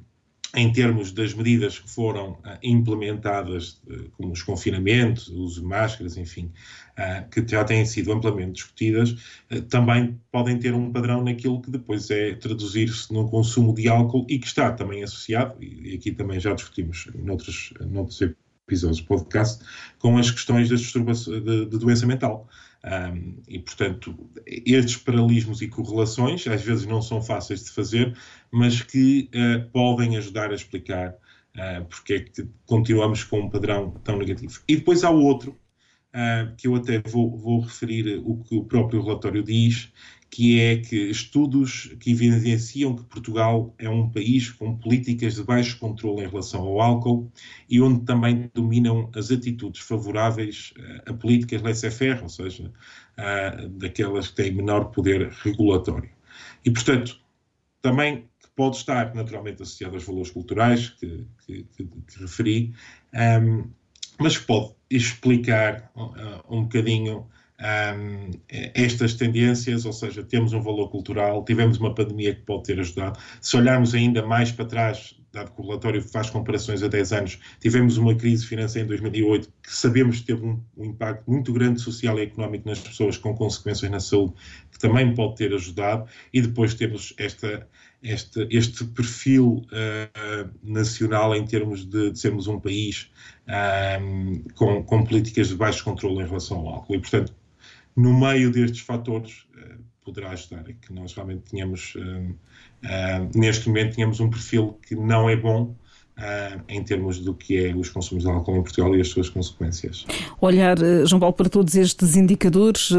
em 0.55 0.71
termos 0.71 1.11
das 1.11 1.33
medidas 1.33 1.79
que 1.79 1.89
foram 1.89 2.31
uh, 2.31 2.57
implementadas, 2.63 3.81
uh, 3.87 4.09
como 4.11 4.31
os 4.31 4.41
confinamentos, 4.41 5.27
o 5.27 5.39
uso 5.41 5.61
de 5.61 5.67
máscaras, 5.67 6.17
enfim, 6.17 6.51
uh, 6.97 7.29
que 7.29 7.45
já 7.47 7.63
têm 7.63 7.85
sido 7.85 8.11
amplamente 8.11 8.53
discutidas, 8.53 9.15
também 9.69 10.19
podem 10.31 10.57
ter 10.57 10.73
um 10.73 10.91
padrão 10.91 11.23
naquilo 11.23 11.61
que 11.61 11.69
depois 11.69 12.09
é 12.09 12.33
traduzir-se 12.35 13.13
no 13.13 13.29
consumo 13.29 13.73
de 13.73 13.87
álcool 13.87 14.25
e 14.29 14.39
que 14.39 14.47
está 14.47 14.71
também 14.71 15.03
associado, 15.03 15.61
e, 15.61 15.91
e 15.91 15.95
aqui 15.95 16.11
também 16.11 16.39
já 16.39 16.53
discutimos 16.53 17.07
noutros, 17.13 17.73
noutros 17.81 18.21
episódios 18.67 19.01
do 19.01 19.07
podcast, 19.07 19.63
com 19.99 20.17
as 20.17 20.29
questões 20.31 20.69
das 20.69 20.81
de, 20.81 21.65
de 21.65 21.77
doença 21.77 22.05
mental. 22.05 22.47
Um, 22.83 23.41
e, 23.47 23.57
portanto, 23.57 24.15
estes 24.45 24.97
paralelismos 24.97 25.61
e 25.61 25.67
correlações 25.67 26.45
às 26.45 26.61
vezes 26.61 26.85
não 26.85 27.01
são 27.01 27.21
fáceis 27.21 27.63
de 27.63 27.71
fazer, 27.71 28.15
mas 28.51 28.81
que 28.81 29.29
uh, 29.33 29.67
podem 29.71 30.17
ajudar 30.17 30.51
a 30.51 30.55
explicar 30.55 31.15
uh, 31.55 31.85
porque 31.85 32.13
é 32.13 32.19
que 32.19 32.47
continuamos 32.65 33.23
com 33.23 33.39
um 33.39 33.49
padrão 33.49 33.91
tão 34.03 34.17
negativo. 34.17 34.59
E 34.67 34.75
depois 34.75 35.03
há 35.03 35.09
outro, 35.09 35.57
uh, 36.13 36.55
que 36.57 36.67
eu 36.67 36.75
até 36.75 37.01
vou, 37.09 37.35
vou 37.35 37.61
referir 37.61 38.21
o 38.23 38.37
que 38.43 38.55
o 38.55 38.63
próprio 38.63 39.01
relatório 39.01 39.41
diz, 39.41 39.91
que 40.35 40.59
é 40.59 40.75
que 40.75 41.09
estudos 41.09 41.95
que 41.97 42.11
evidenciam 42.11 42.93
que 42.93 43.05
Portugal 43.05 43.73
é 43.79 43.89
um 43.89 44.09
país 44.09 44.49
com 44.49 44.75
políticas 44.75 45.35
de 45.35 45.43
baixo 45.45 45.79
controle 45.79 46.25
em 46.25 46.27
relação 46.27 46.63
ao 46.63 46.81
álcool 46.81 47.31
e 47.69 47.79
onde 47.79 48.03
também 48.03 48.51
dominam 48.53 49.09
as 49.15 49.31
atitudes 49.31 49.79
favoráveis 49.79 50.73
a 51.05 51.13
políticas 51.13 51.61
laissez-faire, 51.61 52.21
ou 52.21 52.27
seja, 52.27 52.69
daquelas 53.77 54.27
que 54.27 54.35
têm 54.35 54.51
menor 54.51 54.91
poder 54.91 55.29
regulatório. 55.41 56.09
E, 56.65 56.69
portanto, 56.69 57.17
também 57.81 58.25
pode 58.57 58.75
estar 58.75 59.15
naturalmente 59.15 59.63
associado 59.63 59.95
aos 59.95 60.03
valores 60.03 60.31
culturais 60.31 60.89
que, 60.89 61.25
que, 61.45 61.63
que, 61.77 61.85
que 61.85 62.19
referi, 62.19 62.73
um, 63.41 63.69
mas 64.19 64.37
pode 64.37 64.73
explicar 64.89 65.89
uh, 65.95 66.41
um 66.53 66.63
bocadinho 66.63 67.25
um, 67.59 68.31
estas 68.47 69.13
tendências, 69.13 69.85
ou 69.85 69.93
seja, 69.93 70.23
temos 70.23 70.53
um 70.53 70.61
valor 70.61 70.89
cultural, 70.89 71.43
tivemos 71.45 71.77
uma 71.77 71.93
pandemia 71.93 72.35
que 72.35 72.41
pode 72.41 72.63
ter 72.63 72.79
ajudado. 72.79 73.19
Se 73.41 73.55
olharmos 73.55 73.93
ainda 73.93 74.25
mais 74.25 74.51
para 74.51 74.65
trás, 74.65 75.15
dado 75.31 75.51
que 75.51 75.61
o 75.61 75.65
relatório 75.65 76.01
faz 76.01 76.29
comparações 76.29 76.81
a 76.81 76.87
10 76.87 77.13
anos, 77.13 77.39
tivemos 77.59 77.97
uma 77.97 78.15
crise 78.15 78.45
financeira 78.45 78.85
em 78.85 78.89
2008 78.89 79.51
que 79.61 79.75
sabemos 79.75 80.19
que 80.21 80.27
teve 80.27 80.45
um, 80.45 80.61
um 80.77 80.85
impacto 80.85 81.29
muito 81.29 81.51
grande 81.51 81.81
social 81.81 82.17
e 82.17 82.23
económico 82.23 82.67
nas 82.67 82.79
pessoas, 82.79 83.17
com 83.17 83.35
consequências 83.35 83.91
na 83.91 83.99
saúde, 83.99 84.33
que 84.71 84.79
também 84.79 85.13
pode 85.13 85.35
ter 85.35 85.53
ajudado, 85.53 86.09
e 86.33 86.41
depois 86.41 86.73
temos 86.73 87.13
esta, 87.17 87.67
este, 88.01 88.47
este 88.49 88.85
perfil 88.85 89.65
uh, 89.71 90.49
nacional 90.63 91.35
em 91.35 91.45
termos 91.45 91.85
de, 91.85 92.11
de 92.11 92.19
sermos 92.19 92.47
um 92.47 92.59
país 92.59 93.09
com, 94.55 94.83
com 94.83 95.03
políticas 95.03 95.49
de 95.49 95.55
baixo 95.55 95.83
controle 95.83 96.23
em 96.23 96.25
relação 96.25 96.57
ao 96.59 96.69
álcool. 96.69 96.95
E, 96.95 96.99
portanto, 96.99 97.33
no 97.95 98.17
meio 98.19 98.51
destes 98.51 98.81
fatores, 98.81 99.45
uh, 99.55 99.83
poderá 100.03 100.31
ajudar 100.31 100.61
a 100.61 100.73
que 100.73 100.93
nós 100.93 101.13
realmente 101.13 101.49
tenhamos, 101.49 101.95
uh, 101.95 101.99
uh, 102.01 103.31
neste 103.33 103.67
momento, 103.67 103.95
tenhamos 103.95 104.19
um 104.19 104.29
perfil 104.29 104.77
que 104.87 104.95
não 104.95 105.29
é 105.29 105.35
bom 105.35 105.75
Uh, 106.17 106.63
em 106.69 106.81
termos 106.81 107.19
do 107.19 107.33
que 107.33 107.57
é 107.57 107.75
os 107.75 107.89
consumos 107.89 108.23
de 108.23 108.29
álcool 108.29 108.55
em 108.55 108.61
Portugal 108.61 108.95
e 108.95 109.01
as 109.01 109.09
suas 109.09 109.29
consequências. 109.29 110.05
Olhar, 110.39 110.77
João 111.05 111.19
Paulo, 111.19 111.35
para 111.35 111.49
todos 111.49 111.75
estes 111.75 112.15
indicadores, 112.15 112.89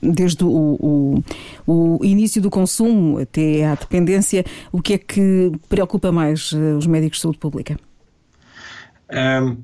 desde 0.00 0.42
o, 0.42 1.22
o, 1.66 1.98
o, 1.98 2.02
início 2.02 2.40
do 2.40 2.48
consumo 2.48 3.18
até 3.18 3.66
à 3.66 3.74
dependência, 3.74 4.42
o 4.72 4.80
que 4.80 4.94
é 4.94 4.98
que 4.98 5.52
preocupa 5.68 6.10
mais 6.10 6.50
os 6.52 6.86
médicos 6.86 7.18
de 7.18 7.22
saúde 7.24 7.38
pública? 7.38 7.78
Um, 9.12 9.58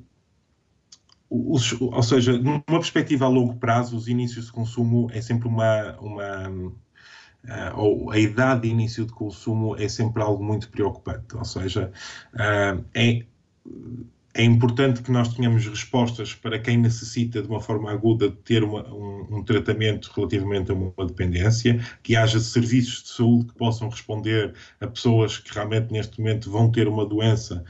os, 1.28 1.72
ou 1.80 2.02
seja, 2.02 2.38
numa 2.38 2.60
perspectiva 2.62 3.24
a 3.24 3.28
longo 3.28 3.56
prazo, 3.56 3.96
os 3.96 4.08
inícios 4.08 4.46
de 4.46 4.52
consumo 4.52 5.08
é 5.12 5.20
sempre 5.20 5.48
uma. 5.48 5.96
uma 6.00 6.48
uh, 6.48 7.76
ou 7.76 8.10
a 8.10 8.18
idade 8.18 8.62
de 8.62 8.68
início 8.68 9.04
de 9.04 9.12
consumo 9.12 9.76
é 9.76 9.88
sempre 9.88 10.22
algo 10.22 10.42
muito 10.42 10.70
preocupante. 10.70 11.36
Ou 11.36 11.44
seja, 11.44 11.90
uh, 12.34 12.84
é, 12.94 13.24
é 14.34 14.44
importante 14.44 15.02
que 15.02 15.10
nós 15.10 15.34
tenhamos 15.34 15.66
respostas 15.66 16.34
para 16.34 16.58
quem 16.58 16.76
necessita 16.76 17.42
de 17.42 17.48
uma 17.48 17.60
forma 17.60 17.90
aguda 17.90 18.28
de 18.28 18.36
ter 18.36 18.62
uma, 18.62 18.86
um, 18.92 19.38
um, 19.38 19.42
tratamento 19.42 20.12
relativamente 20.14 20.70
a 20.70 20.74
uma 20.74 21.06
dependência, 21.06 21.80
que 22.02 22.14
haja 22.14 22.38
serviços 22.38 23.02
de 23.02 23.08
saúde 23.08 23.46
que 23.46 23.54
possam 23.54 23.88
responder 23.88 24.54
a 24.80 24.86
pessoas 24.86 25.38
que 25.38 25.52
realmente 25.52 25.90
neste 25.92 26.20
momento 26.20 26.50
vão 26.50 26.70
ter 26.70 26.86
uma 26.86 27.04
doença 27.04 27.64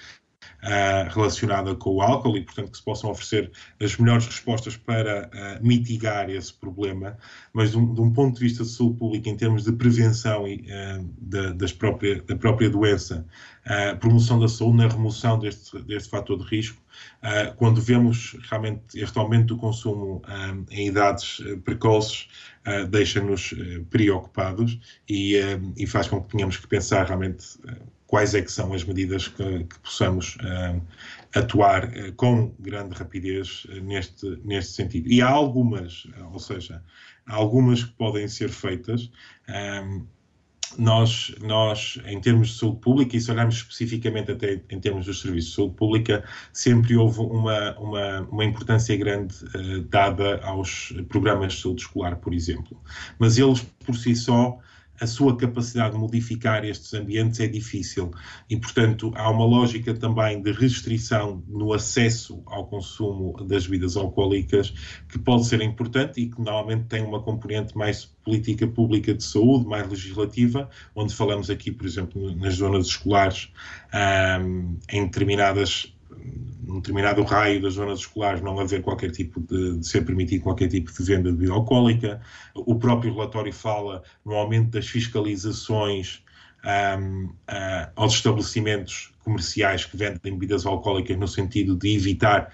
uh, 0.67 1.09
relacionada 1.15 1.75
com 1.75 1.91
o 1.91 2.03
álcool 2.03 2.37
e, 2.37 2.43
portanto, 2.43 2.73
que 2.73 2.77
se 2.77 2.83
possam 2.83 3.11
oferecer 3.11 3.51
as 3.81 3.97
melhores 3.97 4.27
respostas 4.27 4.77
para 4.77 5.29
uh, 5.29 5.67
mitigar 5.67 6.29
esse 6.29 6.53
problema, 6.53 7.17
mas 7.53 7.71
de 7.71 7.79
um, 7.79 7.95
de 7.95 8.01
um, 8.01 8.13
ponto 8.13 8.35
de 8.35 8.41
vista 8.41 8.65
de 8.65 8.71
saúde 8.71 8.99
pública, 8.99 9.31
em 9.31 9.37
termos 9.37 9.65
de 9.65 9.73
prevenção 9.73 10.47
e, 10.47 10.67
uh, 10.67 11.09
da, 11.19 11.53
das 11.53 11.73
própria, 11.73 12.21
da 12.23 12.37
própria 12.37 12.69
doença, 12.69 13.27
promoção 13.99 14.39
da 14.39 14.47
saúde 14.47 14.77
na 14.77 14.87
remoção 14.87 15.41
deste, 15.41 15.77
deste 15.83 16.09
fator 16.09 16.39
de 16.39 16.45
risco, 16.45 16.81
quando 17.57 17.81
vemos 17.81 18.37
realmente 18.49 18.81
este 18.95 19.19
aumento 19.19 19.55
do 19.55 19.57
consumo 19.57 20.23
em 20.71 20.87
idades 20.87 21.43
precoces, 21.65 22.29
deixa-nos 22.89 23.53
preocupados 23.91 24.79
e, 25.09 25.35
e, 25.77 25.85
faz 25.85 26.07
com 26.07 26.23
que 26.23 26.29
tenhamos 26.29 26.59
que 26.59 26.69
pensar 26.69 27.07
realmente 27.07 27.59
quais 28.07 28.35
é 28.35 28.43
que 28.43 28.53
são 28.53 28.73
as 28.73 28.85
medidas 28.85 29.29
que, 29.29 29.65
que 29.65 29.79
possamos 29.81 30.37
uh, 30.37 30.81
atuar 31.35 31.85
uh, 31.85 32.13
com 32.15 32.55
grande 32.59 32.95
rapidez 32.95 33.65
uh, 33.65 33.81
neste, 33.83 34.27
neste 34.45 34.73
sentido. 34.73 35.11
E 35.11 35.21
há 35.21 35.29
algumas, 35.29 36.07
ou 36.33 36.39
seja, 36.39 36.83
há 37.27 37.35
algumas 37.35 37.85
que 37.85 37.93
podem 37.93 38.29
ser 38.29 38.49
feitas. 38.49 39.11
Um, 39.49 40.07
nós, 40.77 41.33
nós, 41.41 41.99
em 42.07 42.21
termos 42.21 42.49
de 42.49 42.59
saúde 42.59 42.81
pública, 42.81 43.17
e 43.17 43.21
se 43.21 43.31
olharmos 43.31 43.55
especificamente 43.55 44.33
até 44.33 44.61
em 44.69 44.81
termos 44.81 45.07
dos 45.07 45.21
serviços 45.21 45.51
de 45.51 45.57
saúde 45.57 45.77
pública, 45.77 46.25
sempre 46.53 46.97
houve 46.97 47.21
uma, 47.21 47.79
uma, 47.79 48.21
uma 48.23 48.45
importância 48.45 48.95
grande 48.97 49.35
dada 49.89 50.41
aos 50.43 50.93
programas 51.09 51.55
de 51.55 51.63
saúde 51.63 51.83
escolar, 51.83 52.17
por 52.17 52.35
exemplo. 52.35 52.79
Mas 53.17 53.39
eles, 53.39 53.63
por 53.87 53.97
si 53.97 54.15
só, 54.17 54.59
a 55.01 55.07
sua 55.07 55.37
capacidade 55.37 55.95
de 55.95 55.99
modificar 55.99 56.65
estes 56.65 56.95
ambientes 56.95 57.41
é 57.41 57.47
difícil. 57.47 58.11
E, 58.49 58.57
portanto, 58.57 59.13
há 59.15 59.31
uma 59.31 59.45
lógica 59.45 59.95
também 59.95 60.43
de 60.43 60.53
restrição 60.53 61.43
no 61.49 61.73
acesso 61.73 62.43
ao 62.47 62.67
consumo 62.67 63.35
das 63.45 63.67
bebidas 63.67 63.97
alcoólicas 63.97 64.73
que 65.09 65.19
pode 65.19 65.47
ser 65.47 65.61
importante 65.63 66.21
e 66.21 66.29
que 66.29 66.41
normalmente 66.41 66.85
tem 66.85 67.03
uma 67.03 67.23
componente 67.23 67.77
mais 67.77 68.05
política 68.25 68.67
pública 68.67 69.15
de 69.15 69.23
saúde, 69.23 69.67
mais 69.67 69.89
legislativa, 69.89 70.69
onde 70.95 71.15
falamos 71.15 71.51
aqui, 71.51 71.71
por 71.71 71.87
exemplo, 71.87 72.35
nas 72.37 72.55
zonas 72.55 72.87
escolares, 72.87 73.51
um, 74.41 74.77
em 74.91 75.05
determinadas 75.05 75.96
num 76.67 76.81
determinado 76.81 77.23
raio 77.23 77.63
das 77.63 77.75
zonas 77.75 78.01
escolares 78.01 78.43
não 78.43 78.59
haver 78.59 78.83
qualquer 78.83 79.11
tipo 79.11 79.41
de, 79.41 79.79
de, 79.79 79.87
ser 79.87 80.05
permitido 80.05 80.43
qualquer 80.43 80.69
tipo 80.69 80.93
de 80.93 81.03
venda 81.03 81.31
de 81.31 81.37
bebida 81.37 81.53
alcoólica. 81.53 82.21
O 82.55 82.75
próprio 82.75 83.13
relatório 83.13 83.53
fala 83.53 84.03
no 84.25 84.35
aumento 84.35 84.71
das 84.71 84.87
fiscalizações 84.87 86.23
um, 86.67 87.27
uh, 87.27 87.91
aos 87.95 88.15
estabelecimentos 88.15 89.13
comerciais 89.21 89.85
que 89.85 89.97
vendem 89.97 90.33
bebidas 90.33 90.67
alcoólicas 90.67 91.17
no 91.17 91.29
sentido 91.29 91.77
de 91.77 91.95
evitar 91.95 92.53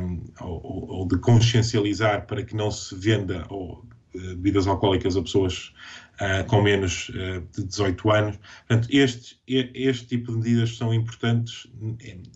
um, 0.00 0.22
ou, 0.40 0.90
ou, 0.90 1.08
de 1.08 1.18
consciencializar 1.18 2.26
para 2.26 2.42
que 2.42 2.54
não 2.54 2.70
se 2.70 2.94
venda 2.94 3.46
ou, 3.48 3.84
uh, 4.14 4.20
bebidas 4.36 4.66
alcoólicas 4.66 5.16
a 5.16 5.22
pessoas 5.22 5.72
uh, 6.20 6.44
com 6.46 6.62
menos 6.62 7.08
uh, 7.10 7.40
de 7.54 7.64
18 7.64 8.10
anos. 8.10 8.38
Portanto, 8.66 8.88
este, 8.90 9.40
este 9.46 10.06
tipo 10.06 10.32
de 10.32 10.38
medidas 10.38 10.76
são 10.76 10.92
importantes 10.92 11.66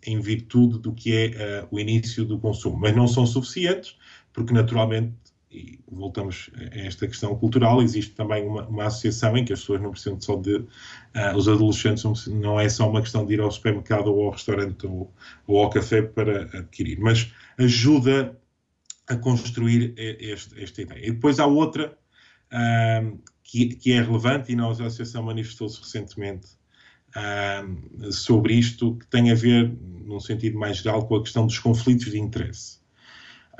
em, 0.04 0.20
virtude 0.20 0.78
do 0.78 0.92
que 0.92 1.14
é 1.14 1.62
uh, 1.62 1.68
o 1.70 1.78
início 1.78 2.24
do 2.24 2.38
consumo, 2.38 2.78
mas 2.78 2.96
não 2.96 3.06
são 3.06 3.26
suficientes, 3.26 3.96
porque 4.32 4.52
naturalmente 4.52 5.14
e 5.54 5.78
voltamos 5.88 6.50
a 6.56 6.78
esta 6.80 7.06
questão 7.06 7.36
cultural, 7.36 7.80
existe 7.80 8.12
também 8.14 8.44
uma, 8.44 8.66
uma 8.66 8.86
associação 8.86 9.36
em 9.36 9.44
que 9.44 9.52
as 9.52 9.60
pessoas 9.60 9.80
não 9.80 9.92
precisam 9.92 10.20
só 10.20 10.34
de. 10.34 10.56
Uh, 10.56 10.66
os 11.36 11.48
adolescentes 11.48 12.26
não 12.26 12.58
é 12.58 12.68
só 12.68 12.90
uma 12.90 13.00
questão 13.00 13.24
de 13.24 13.34
ir 13.34 13.40
ao 13.40 13.50
supermercado 13.52 14.08
ou 14.08 14.24
ao 14.24 14.32
restaurante 14.32 14.84
ou, 14.84 15.12
ou 15.46 15.62
ao 15.62 15.70
café 15.70 16.02
para 16.02 16.42
adquirir, 16.58 16.98
mas 16.98 17.32
ajuda 17.56 18.36
a 19.06 19.16
construir 19.16 19.94
este, 19.96 20.60
esta 20.60 20.82
ideia. 20.82 21.06
E 21.06 21.12
depois 21.12 21.38
há 21.38 21.46
outra, 21.46 21.96
uh, 22.52 23.20
que, 23.44 23.76
que, 23.76 23.92
é 23.92 24.02
relevante 24.02 24.52
e 24.52 24.60
a 24.60 24.68
Associação 24.70 25.22
manifestou-se 25.22 25.78
recentemente 25.78 26.48
uh, 27.14 28.12
sobre 28.12 28.54
isto, 28.54 28.96
que 28.96 29.06
tem 29.06 29.30
a 29.30 29.34
ver, 29.34 29.70
num 30.04 30.18
sentido 30.18 30.58
mais 30.58 30.78
geral, 30.78 31.06
com 31.06 31.16
a 31.16 31.22
questão 31.22 31.46
dos 31.46 31.58
conflitos 31.58 32.10
de 32.10 32.18
interesse. 32.18 32.80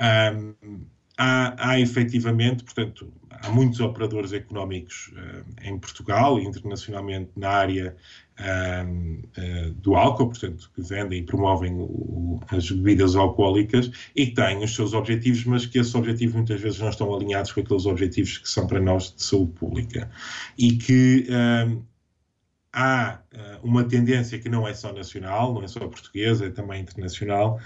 Um, 0.01 0.85
há, 1.17 1.69
há 1.69 1.79
efetivamente, 1.79 2.63
portanto, 2.63 3.13
há 3.29 3.49
muitos 3.49 3.79
operadores 3.79 4.33
económicos 4.33 5.13
uh, 5.13 5.45
em 5.61 5.77
Portugal 5.77 6.39
e 6.39 6.43
internacionalmente 6.43 7.31
na 7.37 7.49
área 7.49 7.95
uh, 8.39 9.71
do 9.75 9.95
álcool, 9.95 10.29
portanto, 10.29 10.71
que 10.75 10.81
vendem 10.81 11.19
e 11.19 11.23
promovem 11.23 11.73
o, 11.73 12.39
as 12.49 12.69
bebidas 12.69 13.15
alcoólicas 13.15 13.91
e 14.15 14.27
têm 14.27 14.63
os 14.63 14.73
seus 14.75 14.93
objetivos, 14.93 15.43
mas 15.45 15.65
que 15.65 15.79
esses 15.79 15.93
objetivos 15.95 16.35
muitas 16.35 16.59
vezes 16.61 16.79
não 16.79 16.89
estão 16.89 17.13
alinhados 17.13 17.51
com 17.51 17.61
aqueles 17.61 17.85
objetivos 17.85 18.37
que 18.37 18.49
são 18.49 18.67
para 18.67 18.79
nós 18.79 19.13
de 19.15 19.23
saúde 19.23 19.53
pública. 19.53 20.09
E 20.57 20.73
que 20.77 21.27
há 22.73 23.19
uma 23.63 23.83
tendência 23.83 24.37
que 24.37 24.49
não 24.49 24.67
é 24.67 24.73
só 24.73 24.91
nacional, 24.91 25.53
não 25.53 25.63
é 25.63 25.67
só 25.67 25.79
portuguesa, 25.79 26.45
é 26.45 26.49
também 26.49 26.81
internacional, 26.81 27.59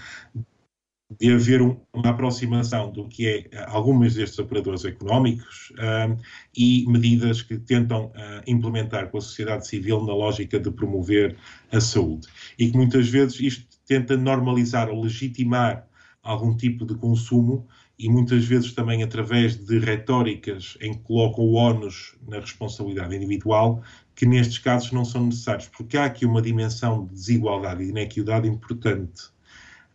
de 1.18 1.32
haver 1.32 1.60
um, 1.60 1.76
uma 1.92 2.10
aproximação 2.10 2.92
do 2.92 3.08
que 3.08 3.26
é 3.26 3.38
eh, 3.50 3.64
algumas 3.68 4.14
destes 4.14 4.38
operadores 4.38 4.84
económicos 4.84 5.72
uh, 5.72 6.16
e 6.56 6.84
medidas 6.88 7.42
que 7.42 7.58
tentam 7.58 8.06
uh, 8.06 8.42
implementar 8.46 9.10
com 9.10 9.18
a 9.18 9.20
sociedade 9.20 9.66
civil 9.66 10.04
na 10.04 10.14
lógica 10.14 10.60
de 10.60 10.70
promover 10.70 11.36
a 11.72 11.80
saúde. 11.80 12.28
E 12.56 12.70
que 12.70 12.76
muitas 12.76 13.08
vezes 13.08 13.40
isto 13.40 13.66
tenta 13.86 14.16
normalizar 14.16 14.88
ou 14.88 15.02
legitimar 15.02 15.84
algum 16.22 16.56
tipo 16.56 16.86
de 16.86 16.94
consumo 16.94 17.66
e 17.98 18.08
muitas 18.08 18.44
vezes 18.44 18.72
também 18.72 19.02
através 19.02 19.56
de 19.56 19.78
retóricas 19.78 20.78
em 20.80 20.94
que 20.94 21.00
colocam 21.00 21.44
o 21.44 21.54
ónus 21.54 22.14
na 22.26 22.38
responsabilidade 22.38 23.14
individual, 23.16 23.82
que 24.14 24.24
nestes 24.24 24.58
casos 24.58 24.92
não 24.92 25.04
são 25.04 25.26
necessários, 25.26 25.68
porque 25.68 25.96
há 25.96 26.04
aqui 26.04 26.24
uma 26.24 26.40
dimensão 26.40 27.04
de 27.04 27.14
desigualdade 27.14 27.82
e 27.82 27.86
de 27.86 27.90
inequidade 27.90 28.48
importante. 28.48 29.30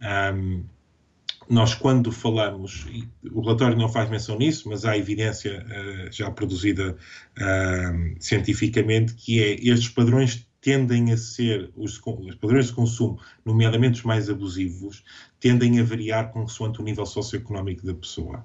Um, 0.02 0.66
nós, 1.50 1.76
quando 1.76 2.12
falamos, 2.12 2.86
o 3.32 3.42
relatório 3.42 3.78
não 3.78 3.88
faz 3.88 4.10
menção 4.10 4.38
nisso, 4.38 4.68
mas 4.70 4.86
há 4.86 4.98
evidência 4.98 5.66
uh, 5.66 6.12
já 6.12 6.30
produzida 6.32 6.96
uh, 7.38 8.16
cientificamente, 8.20 9.14
que 9.14 9.42
é 9.42 9.54
estes 9.56 9.90
padrões 9.90 10.48
tendem 10.60 11.12
a 11.12 11.18
ser, 11.18 11.70
os, 11.76 12.02
os, 12.04 12.36
padrões 12.36 12.68
de 12.68 12.74
consumo, 12.74 13.20
nomeadamente 13.46 14.00
os 14.00 14.04
mais 14.04 14.32
abusivos, 14.32 15.04
tendem 15.40 15.80
a 15.80 15.84
variar 15.84 16.32
consoante 16.32 16.82
o 16.82 16.84
nível 16.84 17.06
socioeconómico 17.06 17.86
da 17.86 17.94
pessoa. 17.94 18.44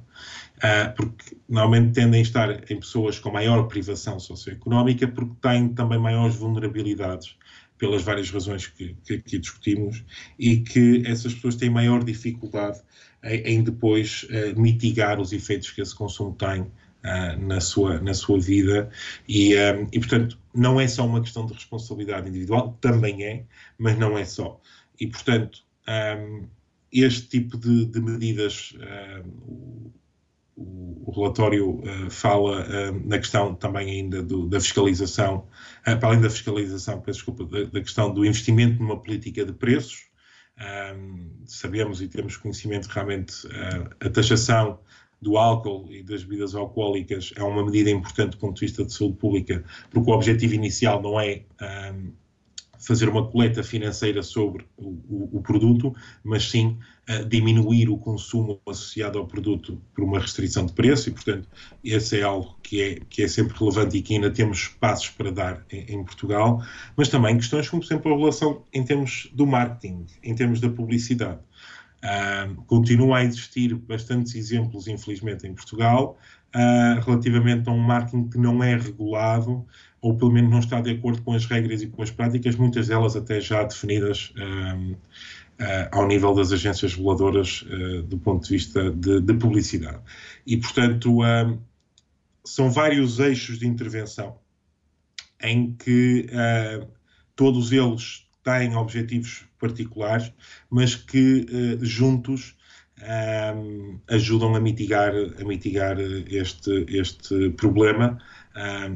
Uh, 0.59 0.95
porque 0.95 1.39
normalmente 1.49 1.95
tendem 1.95 2.21
a 2.21 2.23
estar 2.23 2.71
em 2.71 2.79
pessoas 2.79 3.19
com 3.19 3.31
maior 3.33 3.63
privação 3.69 4.21
socioeconómica, 4.21 5.09
porque 5.09 5.35
têm 5.41 5.71
também 5.71 5.99
maiores 5.99 6.37
vulnerabilidades 6.37 7.39
pelas 7.81 8.03
várias 8.03 8.31
razões 8.31 8.67
que, 8.67 8.95
que 9.03 9.15
aqui 9.15 9.39
discutimos, 9.39 10.05
e 10.39 10.59
que 10.59 11.03
essas 11.07 11.33
pessoas 11.33 11.57
têm 11.57 11.71
maior 11.71 12.05
dificuldade 12.05 12.79
em, 13.25 13.55
em 13.55 13.65
depois 13.65 14.25
uh, 14.25 14.61
mitigar 14.61 15.19
os 15.19 15.33
efeitos 15.33 15.71
que 15.71 15.81
esse 15.81 15.95
consumo 15.95 16.35
tem 16.35 16.61
uh, 16.61 17.41
na, 17.41 17.59
sua, 17.59 17.99
na 17.99 18.13
sua 18.13 18.39
vida. 18.39 18.91
E, 19.27 19.55
um, 19.55 19.59
eh, 19.59 19.87
e, 19.93 19.99
portanto, 19.99 20.39
não 20.55 20.79
é 20.79 20.87
só 20.87 21.07
uma 21.07 21.23
questão 21.23 21.47
de 21.47 21.55
responsabilidade 21.55 22.29
individual, 22.29 22.77
também 22.83 23.25
é, 23.25 23.45
mas 23.79 23.99
não 23.99 24.17
é 24.19 24.27
só. 24.27 24.61
E, 25.01 25.07
portanto, 25.07 25.65
um, 25.89 26.47
este 26.93 27.29
tipo 27.29 27.57
de, 27.57 27.87
de 27.87 28.01
medidas. 28.01 28.75
O, 30.61 31.11
relatório 31.11 31.81
uh, 31.81 32.11
fala 32.11 32.63
uh, 32.63 33.09
na 33.09 33.19
questão 33.19 33.55
também 33.55 33.91
ainda 33.91 34.23
do, 34.23 34.47
da 34.47 34.61
fiscalização, 34.61 35.47
uh, 35.87 35.99
para 35.99 36.09
além 36.09 36.21
da 36.21 36.31
fiscalização, 36.31 37.01
peço 37.01 37.19
desculpa, 37.19 37.45
da, 37.45 37.65
da, 37.65 37.81
questão 37.81 38.13
do 38.13 38.25
investimento 38.25 38.81
numa 38.83 39.01
política 39.01 39.45
de 39.45 39.53
preços. 39.53 40.09
sabemos 41.47 42.03
e 42.03 42.09
temos 42.09 42.37
conhecimento 42.37 42.87
realmente 42.87 43.35
a 43.99 44.11
taxação 44.11 44.79
do 45.21 45.37
álcool 45.39 45.87
e 45.91 46.03
das 46.03 46.23
bebidas 46.23 46.55
alcoólicas 46.55 47.33
é 47.37 47.43
uma 47.43 47.65
medida 47.65 47.91
importante 47.91 48.33
do 48.33 48.39
ponto 48.39 48.55
de 48.55 48.67
vista 48.67 48.85
de 48.85 48.93
saúde 48.93 49.17
pública, 49.17 49.65
porque 49.91 50.11
o 50.11 50.15
objetivo 50.15 50.55
inicial 50.55 51.01
não 51.03 51.19
é 51.19 51.43
fazer 52.79 53.09
uma 53.09 53.27
coleta 53.27 53.63
financeira 53.63 54.23
sobre 54.23 54.67
o, 54.77 54.89
o, 55.09 55.39
o 55.39 55.43
produto, 55.43 55.95
mas 56.25 56.51
sim 56.51 56.79
uh, 57.11 57.25
diminuir 57.27 57.89
o 57.89 57.99
consumo 57.99 58.61
associado 58.69 59.19
ao 59.19 59.27
produto 59.27 59.81
por 59.95 60.05
uma 60.05 60.21
restrição 60.21 60.65
de 60.65 60.73
preço 60.73 61.09
e, 61.09 61.13
portanto, 61.13 61.49
esse 61.83 62.21
é 62.21 62.23
algo 62.23 62.57
que 62.63 62.81
é, 62.81 63.01
que 63.09 63.23
é 63.23 63.29
sempre 63.29 63.59
relevante 63.59 63.97
e 63.97 64.03
que 64.03 64.15
ainda 64.15 64.31
temos 64.31 64.69
passos 64.69 65.11
para 65.11 65.33
dar 65.33 65.65
em, 65.71 65.97
em 65.97 66.05
Portugal, 66.05 66.63
mas 66.97 67.09
também 67.09 67.37
questões 67.37 67.69
como, 67.69 67.83
por 67.83 67.87
exemplo, 67.87 68.15
a 68.15 68.17
relação 68.17 68.65
em 68.73 68.85
termos 68.85 69.29
do 69.35 69.47
marketing, 69.47 70.07
em 70.23 70.35
termos 70.35 70.61
da 70.61 70.69
publicidade. 70.69 71.41
Uh, 72.03 72.55
continua 72.63 73.19
a 73.19 73.25
existir 73.25 73.75
bastantes 73.75 74.35
exemplos, 74.35 74.89
infelizmente, 74.89 75.47
em 75.47 75.53
Portugal, 75.53 76.17
uh, 76.55 77.01
relativamente 77.05 77.69
a 77.69 77.73
um 77.73 77.79
marketing 77.79 78.31
que 78.31 78.39
não 78.39 78.65
é 78.65 78.75
regulado 78.75 79.67
ou 80.01 80.17
pelo 80.17 80.33
menos 80.33 80.51
não 80.51 80.59
está 80.59 80.81
de 80.81 80.91
acordo 80.91 81.23
com 81.23 81.33
as 81.35 81.45
regras 81.45 81.83
e 81.83 81.87
com 81.87 82.03
as 82.03 82.11
práticas, 82.11 82.57
muitas 82.57 82.89
delas 82.89 83.17
até 83.17 83.41
já 83.41 83.63
definidas 83.63 84.33
uh, 84.37 84.97
ao 85.91 86.07
nível 86.07 86.35
das 86.35 86.53
agências 86.53 86.95
reguladoras 86.95 87.65
do 88.07 88.19
ponto 88.19 88.45
de 88.45 88.55
vista 88.55 88.91
de, 88.91 89.21
de 89.21 89.35
publicidade. 89.35 90.01
E, 90.47 90.57
portanto, 90.57 91.19
são 92.45 92.71
vários 92.71 93.19
eixos 93.19 93.59
de 93.59 93.67
intervenção 93.67 94.39
em 95.43 95.73
que 95.73 96.27
todos 97.37 97.73
eles 97.73 98.27
têm 98.43 98.75
objetivos 98.75 99.45
particulares, 99.59 100.33
mas 100.71 100.95
que 100.95 101.47
juntos 101.83 102.57
ajudam 104.09 104.55
a 104.55 104.61
mitigar, 104.61 105.13
a 105.15 105.45
mitigar 105.45 105.99
este, 106.01 106.87
este 106.89 107.51
problema, 107.51 108.19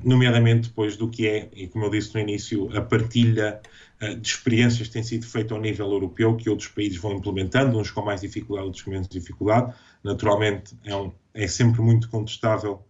nomeadamente 0.03 0.69
depois 0.69 0.97
do 0.97 1.09
que 1.09 1.27
é, 1.27 1.49
e 1.55 1.67
como 1.69 1.85
eu 1.85 1.91
disse 1.91 2.15
no 2.15 2.21
início, 2.21 2.77
a 2.77 2.81
partilha 2.81 3.61
uh, 4.03 4.17
de 4.17 4.29
experiências 4.29 4.89
que 4.89 4.93
tem 4.93 5.03
sido 5.03 5.27
feita 5.27 5.55
ao 5.55 5.61
nível 5.61 5.91
europeu, 5.91 6.37
que 6.37 6.51
outros 6.51 6.69
países 6.69 6.99
vão 6.99 7.13
implementando, 7.13 7.79
uns 7.79 7.91
com 7.91 8.03
mais 8.03 8.21
dificuldade, 8.21 8.67
outros 8.67 8.83
com 8.83 8.91
menos 8.91 9.09
dificuldade. 9.09 9.75
Naturalmente, 10.03 10.77
é, 10.85 10.95
um, 10.95 11.13
é 11.33 11.47
sempre 11.47 11.81
muito 11.81 12.09
contestável 12.09 12.85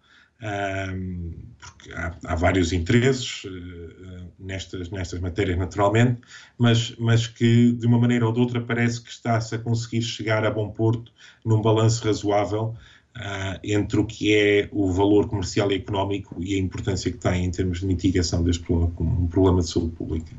porque 1.58 1.92
há, 1.92 2.14
há, 2.24 2.34
vários 2.34 2.72
interesses 2.72 3.44
uh, 3.44 4.32
nestas, 4.38 4.90
nestas 4.90 5.20
matérias, 5.20 5.56
naturalmente, 5.56 6.20
mas, 6.58 6.94
mas 6.98 7.26
que 7.26 7.72
de 7.72 7.86
uma 7.86 7.98
maneira 7.98 8.26
ou 8.26 8.32
de 8.32 8.40
outra 8.40 8.60
parece 8.60 9.00
que 9.00 9.10
está-se 9.10 9.54
a 9.54 9.58
conseguir 9.58 10.02
chegar 10.02 10.44
a 10.44 10.50
bom 10.50 10.70
porto 10.70 11.12
num 11.44 11.62
balanço 11.62 12.04
razoável 12.04 12.76
uh, 13.16 13.58
entre 13.62 14.00
o 14.00 14.04
que 14.04 14.34
é 14.34 14.68
o 14.72 14.92
valor 14.92 15.28
comercial 15.28 15.70
e 15.72 15.76
económico 15.76 16.36
e 16.38 16.54
a 16.54 16.58
importância 16.58 17.10
que 17.10 17.18
tem 17.18 17.44
em 17.44 17.50
termos 17.50 17.80
de 17.80 17.86
mitigação 17.86 18.42
deste 18.42 18.62
problema 18.62 18.90
como 18.94 19.24
um 19.24 19.26
problema 19.26 19.60
de 19.60 19.68
saúde 19.68 19.92
pública. 19.92 20.32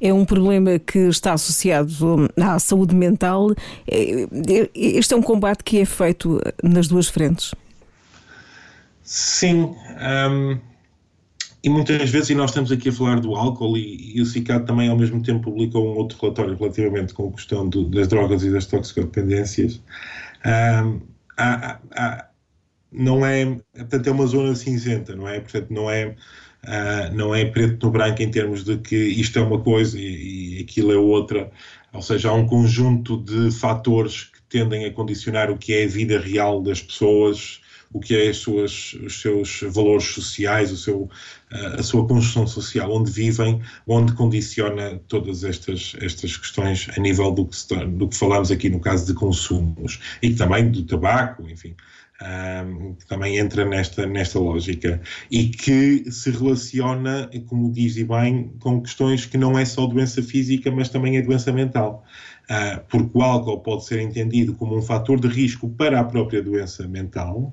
É 0.00 0.12
um 0.12 0.24
problema 0.24 0.78
que 0.78 0.98
está 0.98 1.32
associado 1.32 2.28
à 2.36 2.58
saúde 2.58 2.94
mental. 2.94 3.52
É, 3.86 4.22
é, 4.22 4.70
este 4.74 5.14
é 5.14 5.16
um 5.16 5.22
combate 5.22 5.62
que 5.64 5.78
é 5.78 5.84
feito 5.84 6.40
nas 6.62 6.88
duas 6.88 7.08
frentes. 7.08 7.54
Sim. 9.02 9.74
Um, 10.30 10.58
e 11.64 11.68
muitas 11.68 12.10
vezes, 12.10 12.30
e 12.30 12.34
nós 12.34 12.50
estamos 12.50 12.72
aqui 12.72 12.88
a 12.88 12.92
falar 12.92 13.20
do 13.20 13.36
álcool, 13.36 13.76
e, 13.76 14.16
e 14.16 14.20
o 14.20 14.26
CICAD 14.26 14.66
também 14.66 14.88
ao 14.88 14.98
mesmo 14.98 15.22
tempo 15.22 15.44
publicou 15.44 15.86
um 15.86 15.96
outro 15.96 16.18
relatório 16.20 16.56
relativamente 16.56 17.14
com 17.14 17.28
a 17.28 17.32
questão 17.32 17.68
do, 17.68 17.84
das 17.84 18.08
drogas 18.08 18.42
e 18.42 18.50
das 18.50 18.66
toxicodependências. 18.66 19.80
Um, 20.44 21.11
há, 21.36 21.80
há, 21.92 22.28
não 22.92 23.24
é, 23.24 23.46
portanto, 23.74 24.06
é 24.06 24.10
uma 24.10 24.26
zona 24.26 24.54
cinzenta, 24.54 25.16
não 25.16 25.28
é? 25.28 25.40
Portanto, 25.40 25.70
não 25.70 25.90
é, 25.90 26.08
uh, 26.08 27.14
não 27.14 27.34
é 27.34 27.44
preto 27.46 27.86
no 27.86 27.92
branco 27.92 28.22
em 28.22 28.30
termos 28.30 28.64
de 28.64 28.76
que 28.78 28.96
isto 28.96 29.38
é 29.38 29.42
uma 29.42 29.60
coisa 29.60 29.98
e, 29.98 30.58
e 30.58 30.62
aquilo 30.62 30.92
é 30.92 30.96
outra. 30.96 31.50
Ou 31.92 32.02
seja, 32.02 32.30
há 32.30 32.32
um 32.34 32.46
conjunto 32.46 33.16
de 33.16 33.50
fatores 33.50 34.24
que 34.24 34.42
tendem 34.48 34.84
a 34.84 34.92
condicionar 34.92 35.50
o 35.50 35.58
que 35.58 35.72
é 35.72 35.84
a 35.84 35.88
vida 35.88 36.18
real 36.18 36.62
das 36.62 36.82
pessoas, 36.82 37.61
o 37.92 38.00
que 38.00 38.16
é 38.16 38.32
suas, 38.32 38.94
os 38.94 39.20
seus 39.20 39.60
valores 39.62 40.06
sociais, 40.06 40.72
o 40.72 40.76
seu, 40.76 41.10
eh, 41.50 41.76
a 41.78 41.82
sua 41.82 42.06
construção 42.06 42.46
social, 42.46 42.90
onde 42.92 43.10
vivem, 43.10 43.60
onde 43.86 44.12
condiciona 44.14 45.00
todas 45.08 45.44
estas, 45.44 45.94
estas 46.00 46.36
questões 46.36 46.88
a 46.96 47.00
nível 47.00 47.30
do 47.30 47.46
que, 47.46 47.56
do 47.86 48.08
que 48.08 48.16
falamos 48.16 48.50
aqui 48.50 48.68
no 48.70 48.80
caso 48.80 49.06
de 49.06 49.14
consumos 49.14 50.00
e 50.22 50.34
também 50.34 50.70
do 50.70 50.84
tabaco, 50.84 51.48
enfim. 51.48 51.74
Um, 52.22 52.94
que 52.94 53.04
também 53.06 53.36
entra 53.38 53.64
nesta, 53.64 54.06
nesta 54.06 54.38
lógica 54.38 55.00
e 55.28 55.48
que 55.48 56.08
se 56.08 56.30
relaciona, 56.30 57.28
como 57.48 57.72
diz 57.72 57.96
e 57.96 58.04
bem, 58.04 58.52
com 58.60 58.80
questões 58.80 59.26
que 59.26 59.36
não 59.36 59.58
é 59.58 59.64
só 59.64 59.86
doença 59.86 60.22
física, 60.22 60.70
mas 60.70 60.88
também 60.88 61.16
é 61.16 61.22
doença 61.22 61.50
mental. 61.50 62.04
Uh, 62.44 62.80
porque 62.88 63.10
o 63.18 63.22
álcool 63.22 63.58
pode 63.58 63.86
ser 63.86 64.00
entendido 64.00 64.54
como 64.54 64.76
um 64.76 64.82
fator 64.82 65.18
de 65.18 65.26
risco 65.26 65.68
para 65.70 65.98
a 65.98 66.04
própria 66.04 66.40
doença 66.40 66.86
mental, 66.86 67.52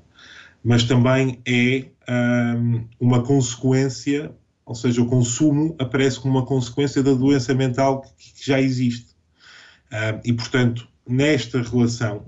mas 0.62 0.84
também 0.84 1.40
é 1.46 1.86
um, 2.56 2.84
uma 3.00 3.22
consequência 3.22 4.34
ou 4.70 4.76
seja, 4.76 5.02
o 5.02 5.06
consumo 5.06 5.74
aparece 5.80 6.20
como 6.20 6.38
uma 6.38 6.46
consequência 6.46 7.02
da 7.02 7.12
doença 7.12 7.52
mental 7.52 8.02
que 8.16 8.46
já 8.46 8.60
existe. 8.60 9.16
Uh, 9.90 10.20
e, 10.24 10.32
portanto, 10.32 10.86
nesta 11.08 11.60
relação, 11.60 12.24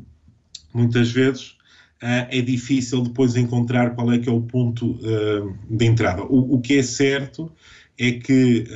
muitas 0.75 1.13
vezes 1.13 1.51
uh, 2.03 2.27
é 2.31 2.41
difícil 2.41 3.03
depois 3.03 3.37
encontrar 3.37 3.95
qual 3.95 4.13
é 4.13 4.19
que 4.19 4.29
é 4.29 4.33
o 4.33 4.41
ponto 4.41 4.91
uh, 4.91 5.57
de 5.71 5.85
entrada. 5.85 6.25
O, 6.25 6.57
o, 6.57 6.61
que 6.61 6.79
é 6.79 6.83
certo 6.83 7.49
é 7.97 8.11
que 8.11 8.67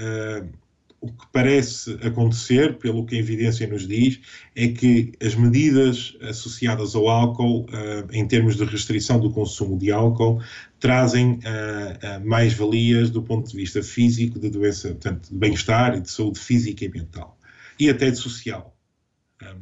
o 1.10 1.12
que 1.12 1.26
parece 1.32 1.92
acontecer, 2.02 2.78
pelo 2.78 3.06
que 3.06 3.16
a 3.16 3.18
evidência 3.18 3.66
nos 3.66 3.86
diz, 3.86 4.20
é 4.54 4.68
que 4.68 5.12
as 5.22 5.34
medidas 5.34 6.16
associadas 6.20 6.94
ao 6.94 7.08
álcool, 7.08 7.62
uh, 7.64 8.12
em 8.12 8.26
termos 8.26 8.56
de 8.56 8.64
restrição 8.64 9.20
do 9.20 9.30
consumo 9.30 9.78
de 9.78 9.92
álcool, 9.92 10.42
trazem 10.80 11.32
uh, 11.32 11.38
uh, 11.38 12.28
mais 12.28 12.52
valias 12.54 13.10
do 13.10 13.22
ponto 13.22 13.50
de 13.50 13.56
vista 13.56 13.82
físico, 13.82 14.38
de 14.38 14.50
doença, 14.50 14.88
portanto, 14.88 15.28
de 15.28 15.34
bem-estar 15.34 15.96
e 15.96 16.00
de 16.00 16.10
saúde 16.10 16.38
física 16.38 16.84
e 16.84 16.88
mental. 16.88 17.38
E 17.78 17.88
até 17.88 18.10
de 18.10 18.16
social. 18.16 18.76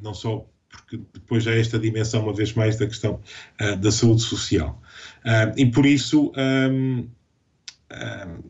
não 0.00 0.14
só 0.14 0.48
porque 0.68 1.00
depois 1.12 1.46
é 1.46 1.61
esta 1.61 1.78
dimensão, 1.78 2.22
uma 2.22 2.35
vez 2.35 2.52
mais, 2.52 2.76
da 2.76 2.87
questão 2.87 3.20
da 3.80 3.92
saúde 3.92 4.22
social. 4.22 4.80
e 5.57 5.66
por 5.66 5.87
isso, 5.87 6.33
um, 6.37 7.09
um, 7.92 8.42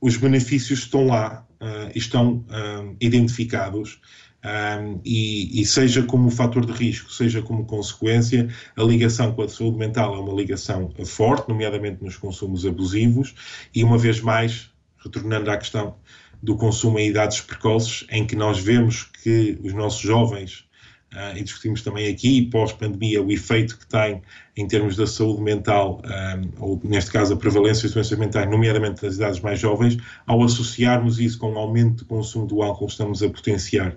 os 0.00 0.16
benefícios 0.16 0.80
estão 0.80 1.06
lá, 1.06 1.46
uh, 1.60 1.90
estão 1.94 2.44
uh, 2.48 2.96
identificados 3.00 4.00
um, 4.44 5.00
e, 5.04 5.60
e, 5.60 5.66
seja 5.66 6.02
como 6.04 6.30
fator 6.30 6.64
de 6.64 6.72
risco, 6.72 7.12
seja 7.12 7.42
como 7.42 7.64
consequência, 7.64 8.48
a 8.76 8.82
ligação 8.82 9.32
com 9.32 9.42
a 9.42 9.48
saúde 9.48 9.76
mental 9.76 10.14
é 10.14 10.18
uma 10.18 10.32
ligação 10.32 10.92
forte, 11.04 11.48
nomeadamente 11.48 12.02
nos 12.02 12.16
consumos 12.16 12.64
abusivos, 12.64 13.34
e 13.74 13.82
uma 13.82 13.98
vez 13.98 14.20
mais, 14.20 14.70
retornando 14.98 15.50
à 15.50 15.56
questão 15.56 15.96
do 16.40 16.56
consumo 16.56 17.00
em 17.00 17.08
idades 17.08 17.40
precoces, 17.40 18.06
em 18.10 18.24
que 18.24 18.36
nós 18.36 18.60
vemos 18.60 19.10
que 19.24 19.58
os 19.62 19.72
nossos 19.74 20.00
jovens 20.00 20.67
Uh, 21.14 21.38
e 21.38 21.42
discutimos 21.42 21.80
também 21.80 22.06
aqui, 22.06 22.42
pós-pandemia, 22.42 23.22
o 23.22 23.32
efeito 23.32 23.78
que 23.78 23.86
tem 23.86 24.20
em 24.54 24.66
termos 24.66 24.94
da 24.94 25.06
saúde 25.06 25.40
mental, 25.40 26.02
um, 26.04 26.08
ah, 26.10 26.40
ou 26.58 26.80
neste 26.84 27.10
caso 27.10 27.32
a 27.32 27.36
prevalência 27.36 27.88
de 27.88 27.94
doenças 27.94 28.18
mentais, 28.18 28.50
nomeadamente 28.50 29.02
nas 29.02 29.14
idades 29.14 29.40
mais 29.40 29.58
jovens, 29.58 29.96
ao 30.26 30.42
associarmos 30.42 31.18
isso 31.18 31.38
com 31.38 31.52
o 31.54 31.58
aumento 31.58 31.98
do 31.98 32.04
consumo 32.04 32.46
do 32.46 32.62
álcool, 32.62 32.88
estamos 32.88 33.22
a 33.22 33.30
potenciar 33.30 33.96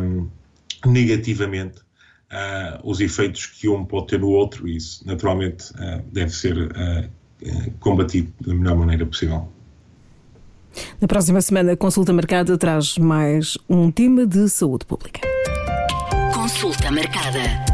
um, 0.00 0.26
negativamente 0.86 1.80
uh, 1.80 2.80
os 2.82 3.00
efeitos 3.00 3.44
que 3.44 3.68
um 3.68 3.84
pode 3.84 4.06
ter 4.06 4.20
no 4.20 4.30
outro, 4.30 4.66
e 4.66 4.76
isso 4.76 5.06
naturalmente 5.06 5.70
uh, 5.72 6.02
deve 6.10 6.30
ser 6.30 6.56
combatido 7.78 8.32
da 8.40 8.54
melhor 8.54 8.76
maneira 8.76 9.04
possível. 9.04 9.52
Na 10.98 11.06
próxima 11.06 11.42
semana, 11.42 11.72
a 11.72 11.76
consulta 11.76 12.10
marcada 12.10 12.56
traz 12.56 12.96
mais 12.96 13.58
um 13.68 13.90
tema 13.90 14.26
de 14.26 14.48
saúde 14.48 14.86
pública. 14.86 15.35
Consulta 16.46 16.92
marcada. 16.92 17.65